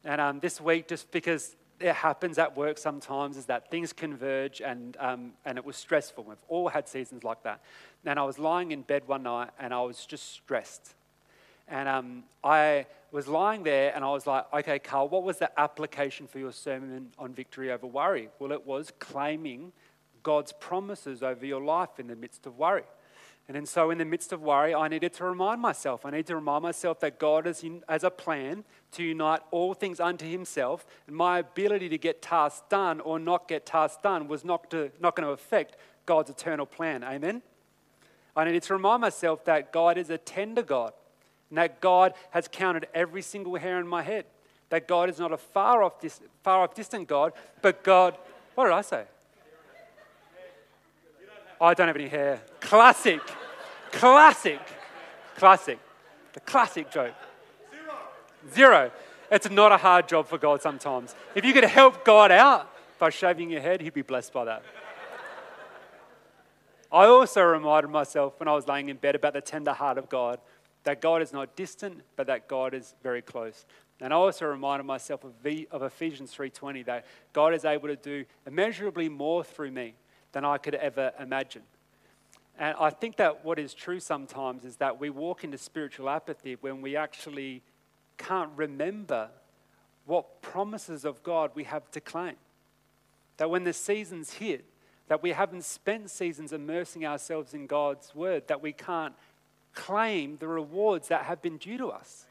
And 0.05 0.21
um, 0.21 0.41
this 0.41 0.61
week, 0.61 0.89
just 0.89 1.11
because 1.11 1.57
it 1.79 1.95
happens 1.95 2.39
at 2.39 2.57
work 2.57 2.79
sometimes, 2.79 3.37
is 3.37 3.47
that 3.47 3.71
things 3.71 3.93
converge, 3.93 4.61
and, 4.61 4.97
um, 5.01 5.33
and 5.45 5.59
it 5.59 5.65
was 5.65 5.77
stressful. 5.77 6.25
We've 6.25 6.37
all 6.49 6.69
had 6.69 6.89
seasons 6.89 7.25
like 7.25 7.43
that. 7.45 7.61
And 8.05 8.19
I 8.19 8.25
was 8.25 8.39
lying 8.39 8.73
in 8.73 8.83
bed 8.83 9.03
one 9.07 9.23
night, 9.23 9.51
and 9.59 9.73
I 9.73 9.83
was 9.83 10.05
just 10.05 10.33
stressed. 10.33 10.95
And 11.69 11.89
um, 11.89 12.25
I 12.43 12.87
was 13.13 13.29
lying 13.29 13.63
there, 13.63 13.93
and 13.95 14.05
I 14.05 14.11
was 14.11 14.27
like, 14.27 14.47
okay, 14.53 14.79
Carl, 14.79 15.09
what 15.09 15.23
was 15.23 15.39
the 15.39 15.51
application 15.61 16.27
for 16.27 16.39
your 16.39 16.53
sermon 16.53 17.11
on 17.19 17.33
victory 17.33 17.71
over 17.71 17.87
worry? 17.87 18.29
Well, 18.39 18.53
it 18.53 18.67
was 18.67 18.93
claiming 18.99 19.73
God's 20.23 20.53
promises 20.53 21.23
over 21.23 21.45
your 21.47 21.63
life 21.63 21.99
in 21.99 22.07
the 22.07 22.17
midst 22.17 22.47
of 22.47 22.59
worry. 22.59 22.85
And 23.49 23.57
then, 23.57 23.67
so 23.67 23.91
in 23.91 23.99
the 23.99 24.05
midst 24.05 24.33
of 24.33 24.41
worry, 24.41 24.75
I 24.75 24.89
needed 24.89 25.13
to 25.15 25.25
remind 25.25 25.61
myself. 25.61 26.07
I 26.07 26.11
need 26.11 26.27
to 26.29 26.37
remind 26.37 26.63
myself 26.63 27.01
that 27.01 27.19
God 27.19 27.47
has, 27.47 27.65
in, 27.65 27.83
has 27.89 28.05
a 28.05 28.11
plan 28.11 28.65
to 28.93 29.03
unite 29.03 29.41
all 29.51 29.75
things 29.75 30.01
unto 30.01 30.27
Himself. 30.27 30.87
And 31.07 31.17
my 31.17 31.39
ability 31.39 31.89
to 31.89 31.99
get 31.99 32.23
tasks 32.23 32.63
done 32.69 33.01
or 33.01 33.19
not 33.19 33.49
get 33.49 33.67
tasks 33.67 33.99
done 34.03 34.29
was 34.29 34.45
not, 34.45 34.71
to, 34.71 34.91
not 35.01 35.17
going 35.17 35.27
to 35.27 35.33
affect 35.33 35.77
God's 36.07 36.31
eternal 36.31 36.67
plan. 36.67 37.03
Amen? 37.03 37.43
I 38.35 38.45
needed 38.45 38.63
to 38.65 38.75
remind 38.75 39.01
myself 39.01 39.45
that 39.45 39.73
God 39.73 39.99
is 39.99 40.11
a 40.11 40.19
tender 40.19 40.63
God 40.63 40.93
and 41.51 41.59
that 41.59 41.81
God 41.81 42.15
has 42.31 42.49
counted 42.49 42.87
every 42.95 43.23
single 43.23 43.57
hair 43.57 43.79
in 43.79 43.87
my 43.87 44.03
head. 44.03 44.25
That 44.71 44.89
God 44.89 45.11
is 45.11 45.19
not 45.19 45.33
a 45.33 45.37
far 45.37 45.83
off, 45.83 46.01
dis, 46.01 46.21
far 46.43 46.63
off 46.63 46.75
distant 46.75 47.07
God, 47.07 47.35
but 47.61 47.85
God, 47.85 48.17
what 48.55 48.65
did 48.65 48.73
I 48.73 48.81
say? 48.81 49.05
I 51.61 51.75
don't 51.75 51.87
have 51.87 51.97
any 51.97 52.09
hair. 52.09 52.41
Classic. 52.61 53.21
classic. 53.93 54.61
Classic. 55.37 55.79
The 56.33 56.41
classic 56.41 56.91
joke. 56.91 57.15
Zero. 58.53 58.91
It's 59.31 59.51
not 59.51 59.73
a 59.73 59.77
hard 59.77 60.09
job 60.09 60.29
for 60.29 60.39
God 60.39 60.61
sometimes. 60.61 61.15
If 61.35 61.45
you 61.45 61.53
could 61.53 61.65
help 61.65 62.05
God 62.05 62.31
out 62.31 62.71
by 62.99 63.11
shaving 63.11 63.51
your 63.51 63.61
head, 63.61 63.81
He'd 63.81 63.95
be 63.95 64.03
blessed 64.03 64.33
by 64.33 64.45
that. 64.45 64.63
I 66.91 67.07
also 67.07 67.43
reminded 67.43 67.89
myself 67.89 68.39
when 68.39 68.49
I 68.49 68.53
was 68.53 68.69
laying 68.69 68.91
in 68.91 68.99
bed 68.99 69.15
about 69.15 69.33
the 69.33 69.41
tender 69.41 69.73
heart 69.73 69.97
of 69.97 70.11
God 70.11 70.39
That 70.85 71.01
God 71.01 71.23
is 71.23 71.33
not 71.33 71.55
distant, 71.55 72.03
but 72.17 72.27
that 72.27 72.49
God 72.49 72.75
is 72.75 72.95
very 73.03 73.23
close. 73.23 73.67
And 74.01 74.13
I 74.13 74.17
also 74.17 74.47
reminded 74.47 74.85
myself 74.85 75.23
of, 75.23 75.33
v, 75.43 75.69
of 75.71 75.83
Ephesians 75.83 76.35
3:20 76.35 76.85
that 76.87 77.07
God 77.33 77.55
is 77.55 77.65
able 77.65 77.89
to 77.89 77.97
do 77.97 78.25
immeasurably 78.47 79.09
more 79.09 79.45
through 79.45 79.71
me 79.71 79.95
than 80.33 80.45
I 80.45 80.59
could 80.59 80.75
ever 80.75 81.13
imagine. 81.21 81.63
And 82.59 82.75
I 82.79 82.91
think 82.91 83.17
that 83.17 83.45
what 83.45 83.59
is 83.59 83.75
true 83.75 84.01
sometimes 84.01 84.65
is 84.65 84.77
that 84.77 84.99
we 84.99 85.09
walk 85.09 85.45
into 85.45 85.57
spiritual 85.57 86.09
apathy 86.09 86.57
when 86.61 86.83
we 86.83 86.97
actually 86.97 87.63
can't 88.27 88.51
remember 88.57 89.29
what 90.07 90.43
promises 90.43 91.05
of 91.05 91.23
God 91.23 91.51
we 91.55 91.65
have 91.65 91.91
to 91.93 92.01
claim. 92.01 92.37
That 93.37 93.51
when 93.51 93.65
the 93.65 93.73
seasons 93.73 94.35
hit, 94.35 94.65
that 95.09 95.23
we 95.23 95.31
haven't 95.31 95.65
spent 95.65 96.11
seasons 96.11 96.53
immersing 96.53 97.05
ourselves 97.05 97.55
in 97.55 97.67
God's 97.67 98.15
word, 98.15 98.49
that 98.49 98.63
we 98.63 98.73
can't 98.73 99.15
claim 99.75 100.37
the 100.39 100.49
rewards 100.49 101.09
that 101.09 101.25
have 101.25 101.43
been 101.43 101.57
due 101.59 101.79
to 101.79 101.89
us. 101.89 102.27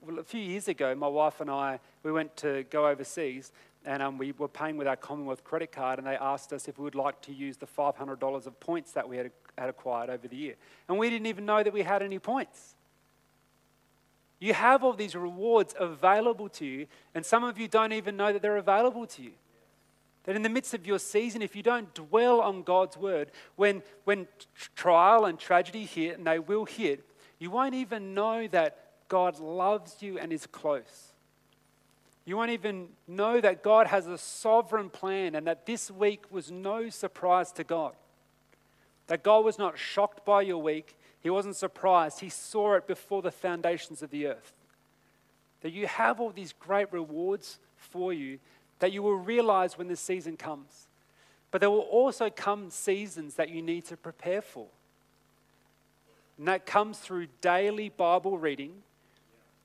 Well, 0.00 0.18
a 0.18 0.24
few 0.24 0.40
years 0.40 0.68
ago, 0.68 0.94
my 0.94 1.08
wife 1.08 1.40
and 1.40 1.50
I, 1.50 1.80
we 2.02 2.12
went 2.12 2.36
to 2.38 2.64
go 2.70 2.88
overseas 2.88 3.52
and 3.86 4.02
um, 4.02 4.18
we 4.18 4.32
were 4.32 4.48
paying 4.48 4.76
with 4.76 4.88
our 4.88 4.96
Commonwealth 4.96 5.44
credit 5.44 5.70
card, 5.70 5.98
and 5.98 6.08
they 6.08 6.16
asked 6.16 6.52
us 6.54 6.68
if 6.68 6.78
we 6.78 6.84
would 6.84 6.94
like 6.94 7.20
to 7.22 7.34
use 7.34 7.58
the 7.58 7.66
$500 7.66 8.46
of 8.46 8.60
points 8.60 8.92
that 8.92 9.06
we 9.06 9.18
had, 9.18 9.30
had 9.58 9.68
acquired 9.68 10.08
over 10.08 10.26
the 10.26 10.36
year. 10.36 10.54
And 10.88 10.98
we 10.98 11.10
didn't 11.10 11.26
even 11.26 11.44
know 11.44 11.62
that 11.62 11.72
we 11.72 11.82
had 11.82 12.02
any 12.02 12.18
points. 12.18 12.76
You 14.44 14.52
have 14.52 14.84
all 14.84 14.92
these 14.92 15.16
rewards 15.16 15.74
available 15.80 16.50
to 16.50 16.66
you, 16.66 16.86
and 17.14 17.24
some 17.24 17.44
of 17.44 17.58
you 17.58 17.66
don't 17.66 17.94
even 17.94 18.18
know 18.18 18.30
that 18.30 18.42
they're 18.42 18.58
available 18.58 19.06
to 19.06 19.22
you. 19.22 19.30
That 20.24 20.36
in 20.36 20.42
the 20.42 20.50
midst 20.50 20.74
of 20.74 20.86
your 20.86 20.98
season, 20.98 21.40
if 21.40 21.56
you 21.56 21.62
don't 21.62 21.94
dwell 21.94 22.42
on 22.42 22.62
God's 22.62 22.98
word, 22.98 23.30
when, 23.56 23.82
when 24.04 24.28
trial 24.76 25.24
and 25.24 25.38
tragedy 25.38 25.86
hit, 25.86 26.18
and 26.18 26.26
they 26.26 26.38
will 26.38 26.66
hit, 26.66 27.06
you 27.38 27.50
won't 27.50 27.74
even 27.74 28.12
know 28.12 28.46
that 28.48 28.76
God 29.08 29.40
loves 29.40 30.02
you 30.02 30.18
and 30.18 30.30
is 30.30 30.46
close. 30.46 31.14
You 32.26 32.36
won't 32.36 32.50
even 32.50 32.88
know 33.08 33.40
that 33.40 33.62
God 33.62 33.86
has 33.86 34.06
a 34.06 34.18
sovereign 34.18 34.90
plan 34.90 35.36
and 35.36 35.46
that 35.46 35.64
this 35.64 35.90
week 35.90 36.24
was 36.30 36.50
no 36.50 36.90
surprise 36.90 37.50
to 37.52 37.64
God. 37.64 37.94
That 39.06 39.22
God 39.22 39.42
was 39.42 39.58
not 39.58 39.78
shocked 39.78 40.26
by 40.26 40.42
your 40.42 40.60
week, 40.60 40.98
He 41.24 41.30
wasn't 41.30 41.56
surprised. 41.56 42.20
He 42.20 42.28
saw 42.28 42.74
it 42.74 42.86
before 42.86 43.22
the 43.22 43.32
foundations 43.32 44.02
of 44.02 44.10
the 44.10 44.26
earth. 44.26 44.52
That 45.62 45.72
you 45.72 45.86
have 45.86 46.20
all 46.20 46.30
these 46.30 46.52
great 46.52 46.92
rewards 46.92 47.58
for 47.76 48.12
you 48.12 48.38
that 48.80 48.92
you 48.92 49.02
will 49.02 49.16
realize 49.16 49.78
when 49.78 49.88
the 49.88 49.96
season 49.96 50.36
comes. 50.36 50.88
But 51.50 51.62
there 51.62 51.70
will 51.70 51.78
also 51.78 52.28
come 52.28 52.68
seasons 52.68 53.36
that 53.36 53.48
you 53.48 53.62
need 53.62 53.86
to 53.86 53.96
prepare 53.96 54.42
for. 54.42 54.66
And 56.36 56.46
that 56.48 56.66
comes 56.66 56.98
through 56.98 57.28
daily 57.40 57.88
Bible 57.88 58.36
reading, 58.36 58.82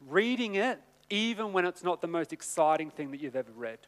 reading 0.08 0.56
it 0.56 0.80
even 1.10 1.52
when 1.52 1.66
it's 1.66 1.84
not 1.84 2.00
the 2.00 2.08
most 2.08 2.32
exciting 2.32 2.92
thing 2.92 3.12
that 3.12 3.20
you've 3.20 3.36
ever 3.36 3.52
read. 3.52 3.80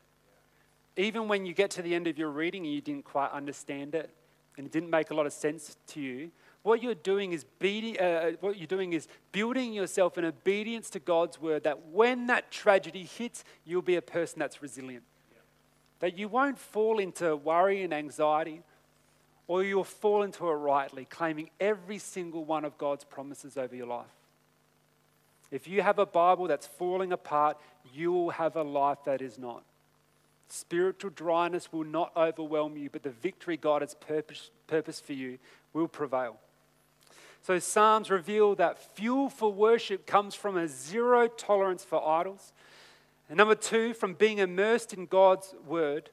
Even 0.97 1.29
when 1.29 1.45
you 1.45 1.53
get 1.53 1.71
to 1.71 1.81
the 1.81 1.95
end 1.95 2.07
of 2.07 2.17
your 2.17 2.29
reading 2.29 2.65
and 2.65 2.73
you 2.73 2.81
didn't 2.81 3.05
quite 3.05 3.31
understand 3.31 3.95
it 3.95 4.09
and 4.57 4.65
it 4.65 4.73
didn't 4.73 4.89
make 4.89 5.11
a 5.11 5.13
lot 5.13 5.25
of 5.25 5.31
sense 5.31 5.77
to 5.87 6.01
you, 6.01 6.31
what 6.63 6.83
you're 6.83 6.93
doing 6.93 7.31
is 7.31 7.43
beating, 7.59 7.99
uh, 7.99 8.31
what 8.39 8.57
you're 8.57 8.67
doing 8.67 8.93
is 8.93 9.07
building 9.31 9.73
yourself 9.73 10.17
in 10.17 10.25
obedience 10.25 10.89
to 10.91 10.99
God's 10.99 11.41
word 11.41 11.63
that 11.63 11.87
when 11.87 12.27
that 12.27 12.51
tragedy 12.51 13.03
hits, 13.03 13.43
you'll 13.65 13.81
be 13.81 13.95
a 13.95 14.01
person 14.01 14.39
that's 14.39 14.61
resilient. 14.61 15.03
That 15.99 16.17
you 16.17 16.27
won't 16.27 16.59
fall 16.59 16.99
into 16.99 17.35
worry 17.35 17.83
and 17.83 17.93
anxiety, 17.93 18.61
or 19.47 19.63
you'll 19.63 19.83
fall 19.83 20.23
into 20.23 20.47
it 20.47 20.53
rightly, 20.53 21.05
claiming 21.05 21.49
every 21.59 21.97
single 21.97 22.45
one 22.45 22.63
of 22.63 22.77
God's 22.77 23.03
promises 23.03 23.57
over 23.57 23.75
your 23.75 23.87
life. 23.87 24.05
If 25.49 25.67
you 25.67 25.81
have 25.81 25.99
a 25.99 26.05
Bible 26.05 26.47
that's 26.47 26.67
falling 26.67 27.11
apart, 27.11 27.57
you 27.93 28.11
will 28.11 28.29
have 28.29 28.55
a 28.55 28.63
life 28.63 28.99
that 29.05 29.21
is 29.21 29.37
not. 29.37 29.63
Spiritual 30.47 31.11
dryness 31.11 31.71
will 31.73 31.83
not 31.83 32.11
overwhelm 32.15 32.77
you, 32.77 32.89
but 32.89 33.03
the 33.03 33.09
victory 33.09 33.57
God 33.57 33.81
has 33.81 33.93
purpose, 33.95 34.51
purpose 34.67 34.99
for 34.99 35.13
you 35.13 35.39
will 35.73 35.87
prevail. 35.87 36.37
So, 37.43 37.57
Psalms 37.57 38.09
reveal 38.09 38.55
that 38.55 38.95
fuel 38.95 39.29
for 39.29 39.51
worship 39.51 40.05
comes 40.05 40.35
from 40.35 40.57
a 40.57 40.67
zero 40.67 41.27
tolerance 41.27 41.83
for 41.83 42.07
idols. 42.07 42.53
And 43.29 43.37
number 43.37 43.55
two, 43.55 43.93
from 43.93 44.13
being 44.13 44.37
immersed 44.37 44.93
in 44.93 45.05
God's 45.05 45.55
word. 45.65 46.09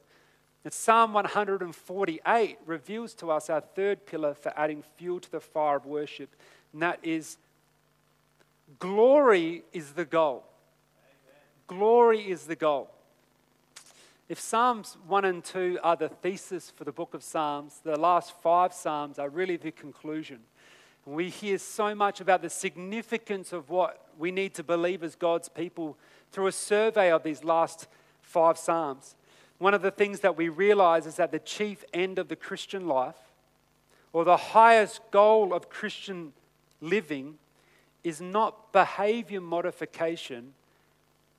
And 0.64 0.72
Psalm 0.72 1.12
148 1.12 2.58
reveals 2.66 3.14
to 3.14 3.30
us 3.30 3.48
our 3.48 3.60
third 3.60 4.06
pillar 4.06 4.34
for 4.34 4.52
adding 4.56 4.82
fuel 4.96 5.20
to 5.20 5.30
the 5.30 5.40
fire 5.40 5.76
of 5.76 5.86
worship, 5.86 6.34
and 6.72 6.82
that 6.82 6.98
is 7.02 7.38
Glory 8.78 9.64
is 9.72 9.92
the 9.92 10.04
goal. 10.04 10.44
Amen. 11.00 11.40
Glory 11.66 12.30
is 12.30 12.44
the 12.44 12.56
goal. 12.56 12.90
If 14.28 14.38
Psalms 14.38 14.98
1 15.06 15.24
and 15.24 15.42
2 15.42 15.78
are 15.82 15.96
the 15.96 16.10
thesis 16.10 16.70
for 16.70 16.84
the 16.84 16.92
book 16.92 17.14
of 17.14 17.22
Psalms, 17.22 17.80
the 17.82 17.98
last 17.98 18.34
five 18.42 18.74
Psalms 18.74 19.18
are 19.18 19.30
really 19.30 19.56
the 19.56 19.70
conclusion. 19.70 20.40
And 21.06 21.14
we 21.14 21.28
hear 21.28 21.58
so 21.58 21.94
much 21.94 22.20
about 22.20 22.42
the 22.42 22.50
significance 22.50 23.52
of 23.52 23.70
what 23.70 24.06
we 24.18 24.30
need 24.30 24.54
to 24.54 24.62
believe 24.62 25.02
as 25.02 25.14
God's 25.14 25.48
people 25.48 25.96
through 26.32 26.48
a 26.48 26.52
survey 26.52 27.10
of 27.10 27.22
these 27.22 27.44
last 27.44 27.86
five 28.20 28.58
Psalms. 28.58 29.14
One 29.58 29.74
of 29.74 29.82
the 29.82 29.90
things 29.90 30.20
that 30.20 30.36
we 30.36 30.48
realize 30.48 31.06
is 31.06 31.16
that 31.16 31.32
the 31.32 31.38
chief 31.38 31.84
end 31.92 32.18
of 32.18 32.28
the 32.28 32.36
Christian 32.36 32.86
life, 32.86 33.16
or 34.12 34.24
the 34.24 34.36
highest 34.36 35.00
goal 35.10 35.52
of 35.52 35.68
Christian 35.68 36.32
living, 36.80 37.38
is 38.04 38.20
not 38.20 38.72
behavior 38.72 39.40
modification, 39.40 40.54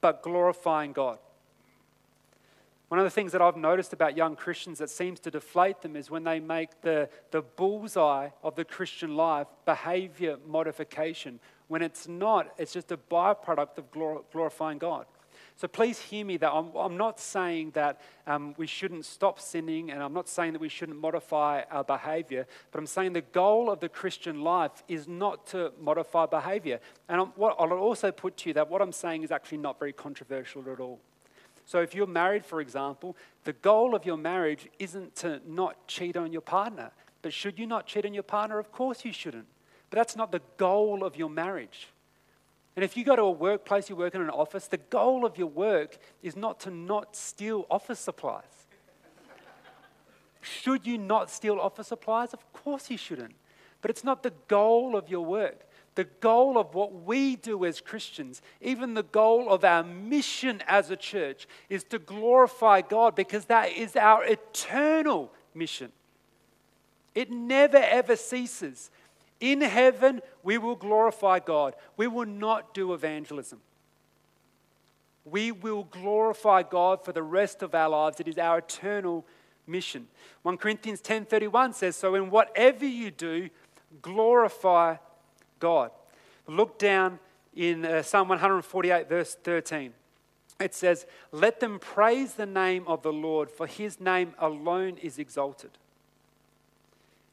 but 0.02 0.22
glorifying 0.22 0.92
God. 0.92 1.20
One 2.90 3.00
of 3.00 3.04
the 3.04 3.12
things 3.12 3.32
that 3.34 3.42
I've 3.42 3.56
noticed 3.56 3.94
about 3.94 4.18
young 4.18 4.36
Christians 4.36 4.80
that 4.80 4.90
seems 4.90 5.20
to 5.22 5.32
deflate 5.32 5.82
them 5.82 5.96
is 5.96 6.10
when 6.10 6.24
they 6.24 6.40
make 6.40 6.82
the, 6.82 7.08
the 7.30 7.44
bullseye 7.44 8.30
of 8.44 8.56
the 8.56 8.66
Christian 8.66 9.16
life 9.16 9.46
behavior 9.64 10.38
modification. 10.48 11.40
When 11.68 11.84
it's 11.84 12.08
not, 12.08 12.52
it's 12.58 12.74
just 12.74 12.92
a 12.92 12.98
byproduct 12.98 13.78
of 13.78 13.92
glorifying 14.32 14.80
God. 14.80 15.06
So 15.56 15.68
please 15.68 16.00
hear 16.00 16.26
me 16.26 16.38
that 16.38 16.52
I'm, 16.52 16.76
I'm 16.76 16.98
not 16.98 17.20
saying 17.20 17.72
that 17.72 18.02
um, 18.26 18.56
we 18.58 18.66
shouldn't 18.66 19.06
stop 19.06 19.40
sinning 19.40 19.92
and 19.92 20.02
I'm 20.02 20.14
not 20.14 20.28
saying 20.28 20.54
that 20.54 20.62
we 20.62 20.70
shouldn't 20.70 21.00
modify 21.00 21.64
our 21.70 21.84
behavior, 21.84 22.48
but 22.72 22.80
I'm 22.80 22.88
saying 22.88 23.14
the 23.14 23.22
goal 23.22 23.70
of 23.70 23.82
the 23.82 23.90
Christian 23.90 24.42
life 24.42 24.84
is 24.88 25.08
not 25.08 25.46
to 25.48 25.74
modify 25.80 26.26
behavior. 26.26 26.80
And 27.08 27.22
I'm, 27.22 27.28
what, 27.36 27.56
I'll 27.60 27.72
also 27.74 28.12
put 28.12 28.38
to 28.38 28.50
you 28.50 28.54
that 28.56 28.68
what 28.68 28.82
I'm 28.82 28.94
saying 28.94 29.24
is 29.24 29.32
actually 29.32 29.60
not 29.60 29.78
very 29.78 29.94
controversial 29.94 30.64
at 30.72 30.80
all. 30.80 31.02
So 31.70 31.82
if 31.82 31.94
you're 31.94 32.08
married, 32.08 32.44
for 32.44 32.62
example, 32.62 33.16
the 33.44 33.54
goal 33.54 33.94
of 33.94 34.04
your 34.04 34.18
marriage 34.18 34.68
isn't 34.80 35.16
to 35.18 35.40
not 35.48 35.86
cheat 35.86 36.18
on 36.18 36.32
your 36.32 36.42
partner. 36.42 36.90
But 37.22 37.32
should 37.32 37.60
you 37.60 37.68
not 37.68 37.86
cheat 37.86 38.08
on 38.08 38.14
your 38.16 38.24
partner? 38.24 38.58
Of 38.58 38.72
course 38.72 39.06
you 39.06 39.14
shouldn't. 39.14 39.46
But 39.92 39.98
that's 39.98 40.16
not 40.16 40.32
the 40.32 40.42
goal 40.58 41.04
of 41.04 41.16
your 41.16 41.30
marriage. 41.30 41.90
And 42.76 42.84
if 42.84 42.98
you 42.98 43.04
go 43.04 43.16
to 43.16 43.22
a 43.22 43.30
workplace, 43.30 43.88
you 43.88 43.96
work 43.96 44.16
in 44.16 44.22
an 44.22 44.32
office, 44.32 44.66
the 44.66 44.78
goal 44.78 45.24
of 45.24 45.38
your 45.38 45.46
work 45.46 46.00
is 46.24 46.36
not 46.36 46.60
to 46.62 46.72
not 46.72 47.16
steal 47.16 47.68
office 47.70 48.00
supplies. 48.00 48.66
Should 50.42 50.88
you 50.88 50.98
not 50.98 51.30
steal 51.30 51.60
office 51.60 51.90
supplies? 51.90 52.34
Of 52.34 52.52
course 52.52 52.90
you 52.90 52.98
shouldn't. 52.98 53.36
But 53.84 53.92
it's 53.92 54.04
not 54.04 54.24
the 54.24 54.34
goal 54.48 54.96
of 54.96 55.08
your 55.08 55.24
work. 55.24 55.69
The 56.00 56.06
goal 56.22 56.58
of 56.58 56.76
what 56.76 57.04
we 57.04 57.36
do 57.36 57.66
as 57.66 57.82
Christians, 57.82 58.42
even 58.62 58.94
the 58.94 59.04
goal 59.04 59.50
of 59.50 59.66
our 59.66 59.84
mission 59.84 60.64
as 60.66 60.90
a 60.90 60.96
church, 60.96 61.46
is 61.68 61.84
to 61.90 62.00
glorify 62.00 62.80
God 62.80 63.16
because 63.16 63.44
that 63.48 63.74
is 63.74 63.98
our 63.98 64.24
eternal 64.24 65.30
mission. 65.54 65.92
It 67.14 67.30
never 67.30 67.76
ever 67.76 68.16
ceases. 68.16 68.92
In 69.42 69.60
heaven, 69.60 70.22
we 70.42 70.58
will 70.58 70.78
glorify 70.78 71.40
God. 71.40 71.76
We 71.98 72.08
will 72.08 72.28
not 72.28 72.74
do 72.74 72.94
evangelism. 72.94 73.60
We 75.26 75.52
will 75.52 75.84
glorify 75.84 76.64
God 76.64 77.04
for 77.04 77.12
the 77.12 77.24
rest 77.24 77.62
of 77.62 77.76
our 77.76 77.90
lives. 77.90 78.22
It 78.22 78.30
is 78.30 78.38
our 78.38 78.60
eternal 78.60 79.26
mission. 79.68 80.08
1 80.44 80.60
Corinthians 80.60 81.02
10:31 81.02 81.74
says, 81.74 81.98
"So 81.98 82.16
in 82.16 82.30
whatever 82.30 82.86
you 82.86 83.12
do, 83.12 83.50
glorify 84.02 84.96
God." 85.60 85.92
Look 86.48 86.80
down 86.80 87.20
in 87.56 87.86
uh, 87.86 88.02
Psalm 88.02 88.30
148 88.30 89.08
verse 89.08 89.36
13. 89.44 89.94
It 90.60 90.74
says, 90.74 91.06
"Let 91.32 91.60
them 91.60 91.80
praise 91.80 92.34
the 92.34 92.46
name 92.46 92.84
of 92.88 93.02
the 93.02 93.14
Lord, 93.14 93.50
for 93.50 93.68
his 93.68 94.00
name 94.00 94.34
alone 94.40 94.98
is 94.98 95.20
exalted. 95.20 95.72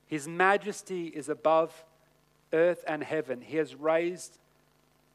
His 0.06 0.28
majesty 0.28 1.08
is 1.08 1.28
above 1.28 1.84
earth 2.52 2.84
and 2.86 3.02
heaven. 3.02 3.40
He 3.40 3.56
has 3.56 3.74
raised 3.74 4.38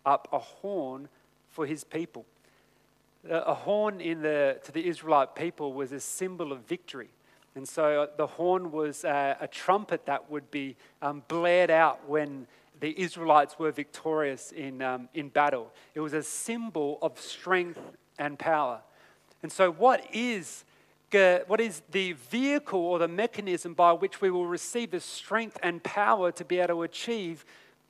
up 0.06 0.28
a 0.32 0.40
horn 0.40 1.08
for 1.50 1.66
his 1.66 1.84
people. 1.84 2.26
A 3.30 3.54
horn 3.54 4.02
in 4.02 4.22
the, 4.22 4.60
to 4.64 4.72
the 4.72 4.88
Israelite 4.88 5.36
people 5.36 5.74
was 5.74 5.92
a 5.92 6.00
symbol 6.00 6.52
of 6.52 6.62
victory. 6.62 7.10
And 7.54 7.68
so 7.68 8.04
uh, 8.04 8.08
the 8.18 8.26
horn 8.26 8.72
was 8.72 9.04
a, 9.04 9.38
a 9.40 9.48
trumpet 9.48 10.06
that 10.06 10.32
would 10.32 10.50
be 10.50 10.76
um, 11.02 11.22
blared 11.28 11.70
out 11.70 12.08
when 12.08 12.48
the 12.82 13.00
Israelites 13.00 13.58
were 13.58 13.72
victorious 13.72 14.52
in, 14.52 14.82
um, 14.82 15.08
in 15.14 15.30
battle. 15.30 15.72
It 15.94 16.02
was 16.02 16.14
a 16.14 16.24
symbol 16.24 16.98
of 17.02 17.20
strength 17.20 17.80
and 18.18 18.38
power. 18.38 18.82
And 19.44 19.52
so, 19.52 19.72
what 19.72 20.04
is, 20.12 20.66
what 21.46 21.62
is 21.62 21.84
the 21.92 22.14
vehicle 22.14 22.80
or 22.80 23.00
the 23.00 23.08
mechanism 23.08 23.76
by 23.76 23.94
which 23.94 24.20
we 24.20 24.32
will 24.32 24.48
receive 24.48 24.92
the 24.92 25.00
strength 25.00 25.58
and 25.62 25.82
power 25.84 26.32
to 26.32 26.44
be 26.44 26.58
able 26.58 26.76
to 26.76 26.84
achieve 26.84 27.46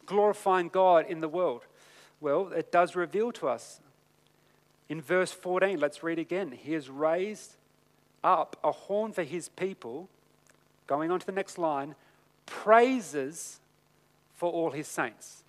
glorifying 0.06 0.68
God 0.68 1.06
in 1.08 1.22
the 1.22 1.30
world? 1.30 1.66
Well, 2.20 2.52
it 2.52 2.72
does 2.72 2.96
reveal 2.96 3.32
to 3.34 3.48
us. 3.48 3.80
In 4.90 5.02
verse 5.02 5.32
14, 5.32 5.80
let's 5.80 6.04
read 6.04 6.20
again. 6.20 6.52
He 6.52 6.74
has 6.74 6.90
raised 6.90 7.56
up 8.26 8.58
a 8.62 8.74
horn 8.74 9.14
for 9.14 9.24
his 9.24 9.48
people. 9.48 10.10
Going 10.86 11.12
on 11.12 11.22
to 11.22 11.26
the 11.26 11.32
next 11.32 11.58
line 11.58 11.96
praises 12.46 13.61
for 14.42 14.52
all 14.52 14.72
his 14.72 14.88
saints. 14.88 15.44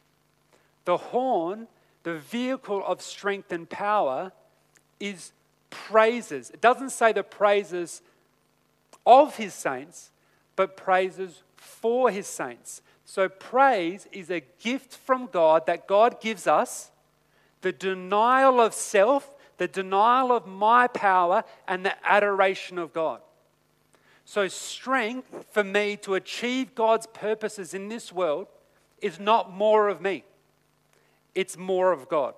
The 0.85 0.99
horn, 0.99 1.67
the 2.03 2.19
vehicle 2.19 2.85
of 2.87 3.01
strength 3.01 3.51
and 3.51 3.67
power, 3.67 4.33
is 5.01 5.33
praises. 5.71 6.51
It 6.51 6.61
doesn't 6.61 6.91
say 6.91 7.15
the 7.15 7.23
praises 7.23 8.03
of 9.07 9.37
his 9.37 9.55
saints, 9.55 10.11
but 10.57 10.77
praises 10.77 11.43
for 11.57 12.11
his 12.11 12.27
saints. 12.27 12.83
So, 13.07 13.31
praise 13.31 14.07
is 14.13 14.31
a 14.31 14.43
gift 14.61 14.95
from 14.95 15.27
God 15.27 15.65
that 15.65 15.89
God 15.89 16.21
gives 16.21 16.47
us 16.47 16.91
the 17.63 17.73
denial 17.73 18.61
of 18.61 18.75
self, 18.75 19.35
the 19.57 19.69
denial 19.69 20.33
of 20.33 20.47
my 20.47 20.87
power, 20.87 21.45
and 21.67 21.87
the 21.87 21.95
adoration 22.07 22.79
of 22.79 22.93
God. 22.93 23.23
So, 24.27 24.49
strength 24.49 25.47
for 25.51 25.65
me 25.65 25.97
to 26.03 26.15
achieve 26.15 26.75
God's 26.75 27.07
purposes 27.07 27.73
in 27.73 27.89
this 27.89 28.13
world 28.13 28.49
is 29.03 29.19
not 29.21 29.53
more 29.53 29.89
of 29.89 30.01
me, 30.01 30.25
it's 31.35 31.57
more 31.57 31.93
of 31.93 32.09
God. 32.09 32.35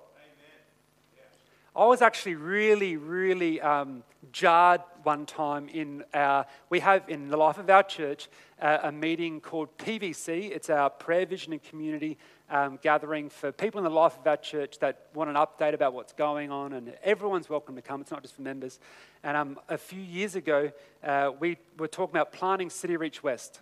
I 1.75 1.85
was 1.87 2.01
actually 2.01 2.35
really, 2.35 2.95
really 2.95 3.59
um, 3.59 4.03
jarred 4.31 4.79
one 5.03 5.25
time 5.25 5.67
in 5.67 6.05
our, 6.13 6.45
we 6.69 6.79
have 6.79 7.09
in 7.09 7.27
the 7.27 7.35
life 7.35 7.57
of 7.57 7.69
our 7.69 7.83
church 7.83 8.29
uh, 8.61 8.77
a 8.83 8.91
meeting 8.93 9.41
called 9.41 9.77
PVC. 9.77 10.51
It's 10.51 10.69
our 10.69 10.89
prayer, 10.89 11.25
vision, 11.25 11.51
and 11.51 11.61
community 11.61 12.17
um, 12.49 12.79
gathering 12.81 13.29
for 13.29 13.51
people 13.51 13.79
in 13.79 13.83
the 13.83 13.89
life 13.89 14.17
of 14.17 14.25
our 14.25 14.37
church 14.37 14.79
that 14.79 15.07
want 15.13 15.29
an 15.29 15.35
update 15.35 15.73
about 15.73 15.93
what's 15.93 16.13
going 16.13 16.49
on, 16.49 16.71
and 16.71 16.93
everyone's 17.03 17.49
welcome 17.49 17.75
to 17.75 17.81
come. 17.81 17.99
It's 17.99 18.11
not 18.11 18.21
just 18.21 18.35
for 18.35 18.41
members. 18.41 18.79
And 19.23 19.35
um, 19.35 19.59
a 19.67 19.77
few 19.77 20.01
years 20.01 20.35
ago, 20.35 20.71
uh, 21.03 21.31
we 21.37 21.57
were 21.77 21.89
talking 21.89 22.15
about 22.15 22.31
planting 22.31 22.69
City 22.69 22.95
Reach 22.95 23.21
West. 23.21 23.59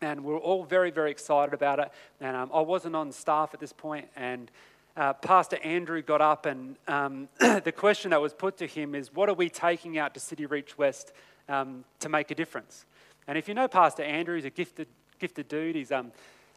And 0.00 0.24
we 0.24 0.32
are 0.32 0.38
all 0.38 0.64
very, 0.64 0.90
very 0.90 1.10
excited 1.10 1.52
about 1.52 1.78
it. 1.80 1.90
And 2.20 2.36
um, 2.36 2.50
I 2.54 2.60
wasn't 2.60 2.94
on 2.94 3.10
staff 3.12 3.50
at 3.52 3.60
this 3.60 3.72
point, 3.72 4.08
and 4.14 4.50
uh, 4.96 5.12
Pastor 5.12 5.58
Andrew 5.62 6.02
got 6.02 6.20
up, 6.20 6.46
and 6.46 6.76
um, 6.88 7.28
the 7.38 7.72
question 7.74 8.10
that 8.10 8.20
was 8.20 8.34
put 8.34 8.56
to 8.58 8.66
him 8.66 8.94
is, 8.94 9.14
What 9.14 9.28
are 9.28 9.34
we 9.34 9.48
taking 9.48 9.98
out 9.98 10.14
to 10.14 10.20
City 10.20 10.46
Reach 10.46 10.76
West 10.76 11.12
um, 11.48 11.84
to 12.00 12.08
make 12.08 12.30
a 12.30 12.34
difference? 12.34 12.84
And 13.28 13.36
if 13.38 13.46
you 13.46 13.54
know 13.54 13.68
Pastor 13.68 14.02
Andrew, 14.02 14.36
he's 14.36 14.44
a 14.44 14.50
gifted, 14.50 14.88
gifted 15.18 15.48
dude. 15.48 15.76
He's 15.76 15.92
um, 15.92 16.12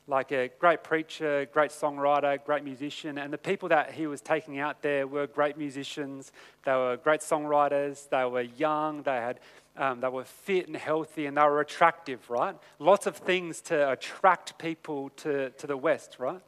like 0.07 0.31
a 0.31 0.49
great 0.59 0.83
preacher, 0.83 1.47
great 1.53 1.71
songwriter, 1.71 2.43
great 2.43 2.63
musician. 2.63 3.17
And 3.17 3.31
the 3.31 3.37
people 3.37 3.69
that 3.69 3.91
he 3.91 4.07
was 4.07 4.21
taking 4.21 4.59
out 4.59 4.81
there 4.81 5.05
were 5.05 5.27
great 5.27 5.57
musicians, 5.57 6.31
they 6.65 6.73
were 6.73 6.97
great 6.97 7.21
songwriters, 7.21 8.09
they 8.09 8.25
were 8.25 8.41
young, 8.41 9.03
they 9.03 9.17
had 9.17 9.39
um, 9.77 10.01
they 10.01 10.07
were 10.09 10.25
fit 10.25 10.67
and 10.67 10.75
healthy 10.75 11.25
and 11.25 11.37
they 11.37 11.41
were 11.41 11.61
attractive, 11.61 12.29
right? 12.29 12.55
Lots 12.79 13.07
of 13.07 13.17
things 13.17 13.61
to 13.61 13.91
attract 13.91 14.57
people 14.57 15.09
to, 15.17 15.49
to 15.51 15.67
the 15.67 15.77
West, 15.77 16.17
right? 16.19 16.41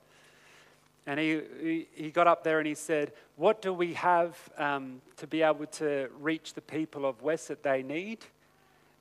And 1.06 1.20
he, 1.20 1.88
he 1.94 2.12
got 2.12 2.28
up 2.28 2.44
there 2.44 2.60
and 2.60 2.68
he 2.68 2.76
said, 2.76 3.12
What 3.36 3.62
do 3.62 3.74
we 3.74 3.94
have 3.94 4.38
um, 4.58 5.02
to 5.18 5.28
be 5.28 5.42
able 5.42 5.66
to 5.66 6.10
reach 6.20 6.54
the 6.54 6.62
people 6.62 7.06
of 7.06 7.22
West 7.22 7.50
that 7.50 7.64
they 7.64 7.84
need? 7.84 8.20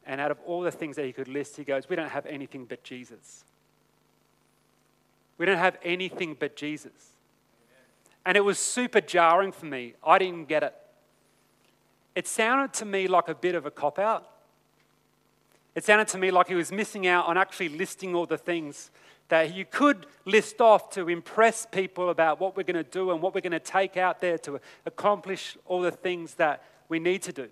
And 0.04 0.20
out 0.20 0.32
of 0.32 0.38
all 0.44 0.62
the 0.62 0.72
things 0.72 0.96
that 0.96 1.04
he 1.04 1.12
could 1.12 1.28
list, 1.28 1.56
he 1.56 1.64
goes, 1.64 1.88
We 1.88 1.94
don't 1.94 2.10
have 2.10 2.26
anything 2.26 2.64
but 2.64 2.82
Jesus. 2.82 3.44
We 5.38 5.46
don't 5.46 5.58
have 5.58 5.78
anything 5.82 6.36
but 6.38 6.56
Jesus. 6.56 6.92
And 8.24 8.36
it 8.36 8.42
was 8.42 8.58
super 8.58 9.00
jarring 9.00 9.52
for 9.52 9.66
me. 9.66 9.94
I 10.04 10.18
didn't 10.18 10.46
get 10.46 10.62
it. 10.62 10.74
It 12.14 12.26
sounded 12.26 12.72
to 12.74 12.84
me 12.84 13.08
like 13.08 13.28
a 13.28 13.34
bit 13.34 13.54
of 13.54 13.66
a 13.66 13.70
cop 13.70 13.98
out. 13.98 14.28
It 15.74 15.84
sounded 15.84 16.08
to 16.08 16.18
me 16.18 16.30
like 16.30 16.48
he 16.48 16.54
was 16.54 16.70
missing 16.70 17.06
out 17.06 17.26
on 17.26 17.38
actually 17.38 17.70
listing 17.70 18.14
all 18.14 18.26
the 18.26 18.36
things 18.36 18.90
that 19.28 19.54
you 19.54 19.64
could 19.64 20.06
list 20.26 20.60
off 20.60 20.90
to 20.90 21.08
impress 21.08 21.64
people 21.64 22.10
about 22.10 22.38
what 22.38 22.54
we're 22.54 22.62
going 22.64 22.84
to 22.84 22.90
do 22.90 23.12
and 23.12 23.22
what 23.22 23.34
we're 23.34 23.40
going 23.40 23.52
to 23.52 23.58
take 23.58 23.96
out 23.96 24.20
there 24.20 24.36
to 24.36 24.60
accomplish 24.84 25.56
all 25.64 25.80
the 25.80 25.90
things 25.90 26.34
that 26.34 26.62
we 26.90 26.98
need 26.98 27.22
to 27.22 27.32
do. 27.32 27.48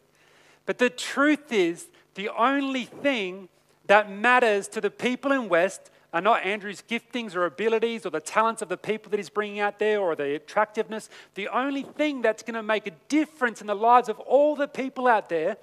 But 0.67 0.77
the 0.77 0.91
truth 0.91 1.51
is, 1.51 1.87
the 2.15 2.29
only 2.29 2.85
thing 2.85 3.49
that 3.87 4.11
matters 4.11 4.69
to 4.69 4.81
the 4.83 4.91
people 4.91 5.33
in 5.33 5.49
West 5.49 5.91
are 6.13 6.21
not 6.21 6.45
Andrew's 6.45 6.83
giftings 6.83 7.37
or 7.37 7.47
abilities 7.47 8.05
or 8.05 8.11
the 8.11 8.21
talents 8.21 8.63
of 8.63 8.69
the 8.69 8.77
people 8.77 9.11
that 9.11 9.17
he's 9.19 9.31
bringing 9.31 9.61
out 9.61 9.79
there 9.79 10.01
or 10.01 10.17
the 10.17 10.35
attractiveness. 10.35 11.09
The 11.35 11.49
only 11.49 11.83
thing 11.83 12.21
that's 12.23 12.43
going 12.43 12.55
to 12.55 12.63
make 12.63 12.87
a 12.87 12.93
difference 13.09 13.61
in 13.61 13.67
the 13.67 13.77
lives 13.77 14.09
of 14.09 14.19
all 14.21 14.57
the 14.57 14.67
people 14.67 15.07
out 15.07 15.29
there 15.29 15.57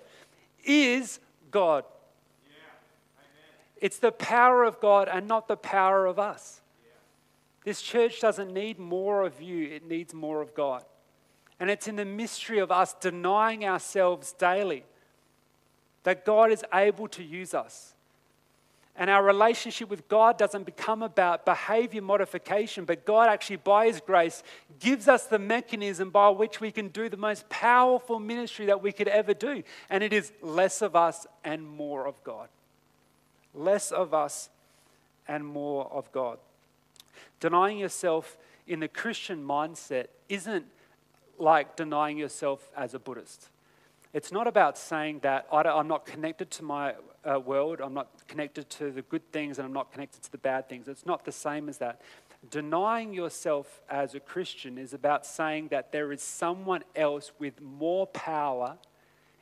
is 0.63 1.19
God. 1.51 1.83
It's 3.79 3.99
the 3.99 4.12
power 4.12 4.63
of 4.63 4.79
God 4.79 5.07
and 5.07 5.27
not 5.27 5.47
the 5.47 5.57
power 5.57 6.05
of 6.05 6.17
us. 6.17 6.62
This 7.63 7.81
church 7.81 8.21
doesn't 8.21 8.53
need 8.53 8.79
more 8.79 9.23
of 9.25 9.41
you, 9.41 9.67
it 9.67 9.86
needs 9.86 10.13
more 10.13 10.41
of 10.41 10.55
God. 10.55 10.83
And 11.60 11.69
it's 11.69 11.88
in 11.88 11.97
the 11.97 12.05
mystery 12.05 12.60
of 12.60 12.71
us 12.71 12.93
denying 12.93 13.65
ourselves 13.65 14.31
daily 14.31 14.86
that 16.03 16.23
God 16.23 16.51
is 16.51 16.63
able 16.73 17.10
to 17.10 17.23
use 17.23 17.53
us. 17.53 17.93
And 18.97 19.10
our 19.10 19.23
relationship 19.23 19.89
with 19.89 20.07
God 20.07 20.38
doesn't 20.38 20.65
become 20.65 21.03
about 21.03 21.45
behavior 21.45 22.01
modification, 22.01 22.83
but 22.83 23.05
God 23.05 23.29
actually, 23.29 23.57
by 23.57 23.86
His 23.86 24.01
grace, 24.01 24.41
gives 24.79 25.07
us 25.07 25.25
the 25.25 25.38
mechanism 25.39 26.10
by 26.10 26.29
which 26.29 26.60
we 26.60 26.71
can 26.71 26.88
do 26.88 27.07
the 27.07 27.17
most 27.17 27.47
powerful 27.49 28.19
ministry 28.19 28.65
that 28.65 28.81
we 28.81 28.91
could 28.91 29.07
ever 29.07 29.33
do. 29.33 29.63
And 29.89 30.03
it 30.03 30.13
is 30.13 30.31
less 30.41 30.81
of 30.81 30.95
us 30.95 31.27
and 31.43 31.67
more 31.67 32.07
of 32.07 32.23
God 32.23 32.49
less 33.57 33.91
of 33.91 34.13
us 34.13 34.49
and 35.27 35.45
more 35.45 35.91
of 35.91 36.12
God. 36.12 36.38
Denying 37.39 37.79
yourself 37.79 38.38
in 38.67 38.79
the 38.79 38.88
Christian 38.88 39.43
mindset 39.45 40.07
isn't 40.29 40.65
like 41.38 41.75
denying 41.75 42.17
yourself 42.17 42.69
as 42.75 42.93
a 42.93 42.99
Buddhist. 42.99 43.49
It's 44.13 44.31
not 44.31 44.47
about 44.47 44.77
saying 44.77 45.19
that 45.19 45.47
I'm 45.51 45.87
not 45.87 46.05
connected 46.05 46.49
to 46.51 46.63
my 46.63 46.95
uh, 47.23 47.39
world, 47.39 47.81
I'm 47.81 47.93
not 47.93 48.07
connected 48.27 48.69
to 48.71 48.91
the 48.91 49.01
good 49.01 49.31
things, 49.31 49.57
and 49.57 49.65
I'm 49.65 49.73
not 49.73 49.91
connected 49.91 50.23
to 50.23 50.31
the 50.31 50.37
bad 50.37 50.69
things. 50.69 50.87
It's 50.87 51.05
not 51.05 51.25
the 51.25 51.31
same 51.31 51.69
as 51.69 51.77
that. 51.79 52.01
Denying 52.49 53.13
yourself 53.13 53.81
as 53.89 54.15
a 54.15 54.19
Christian 54.19 54.77
is 54.77 54.93
about 54.93 55.25
saying 55.25 55.69
that 55.69 55.91
there 55.91 56.11
is 56.11 56.21
someone 56.21 56.83
else 56.95 57.31
with 57.39 57.61
more 57.61 58.07
power 58.07 58.77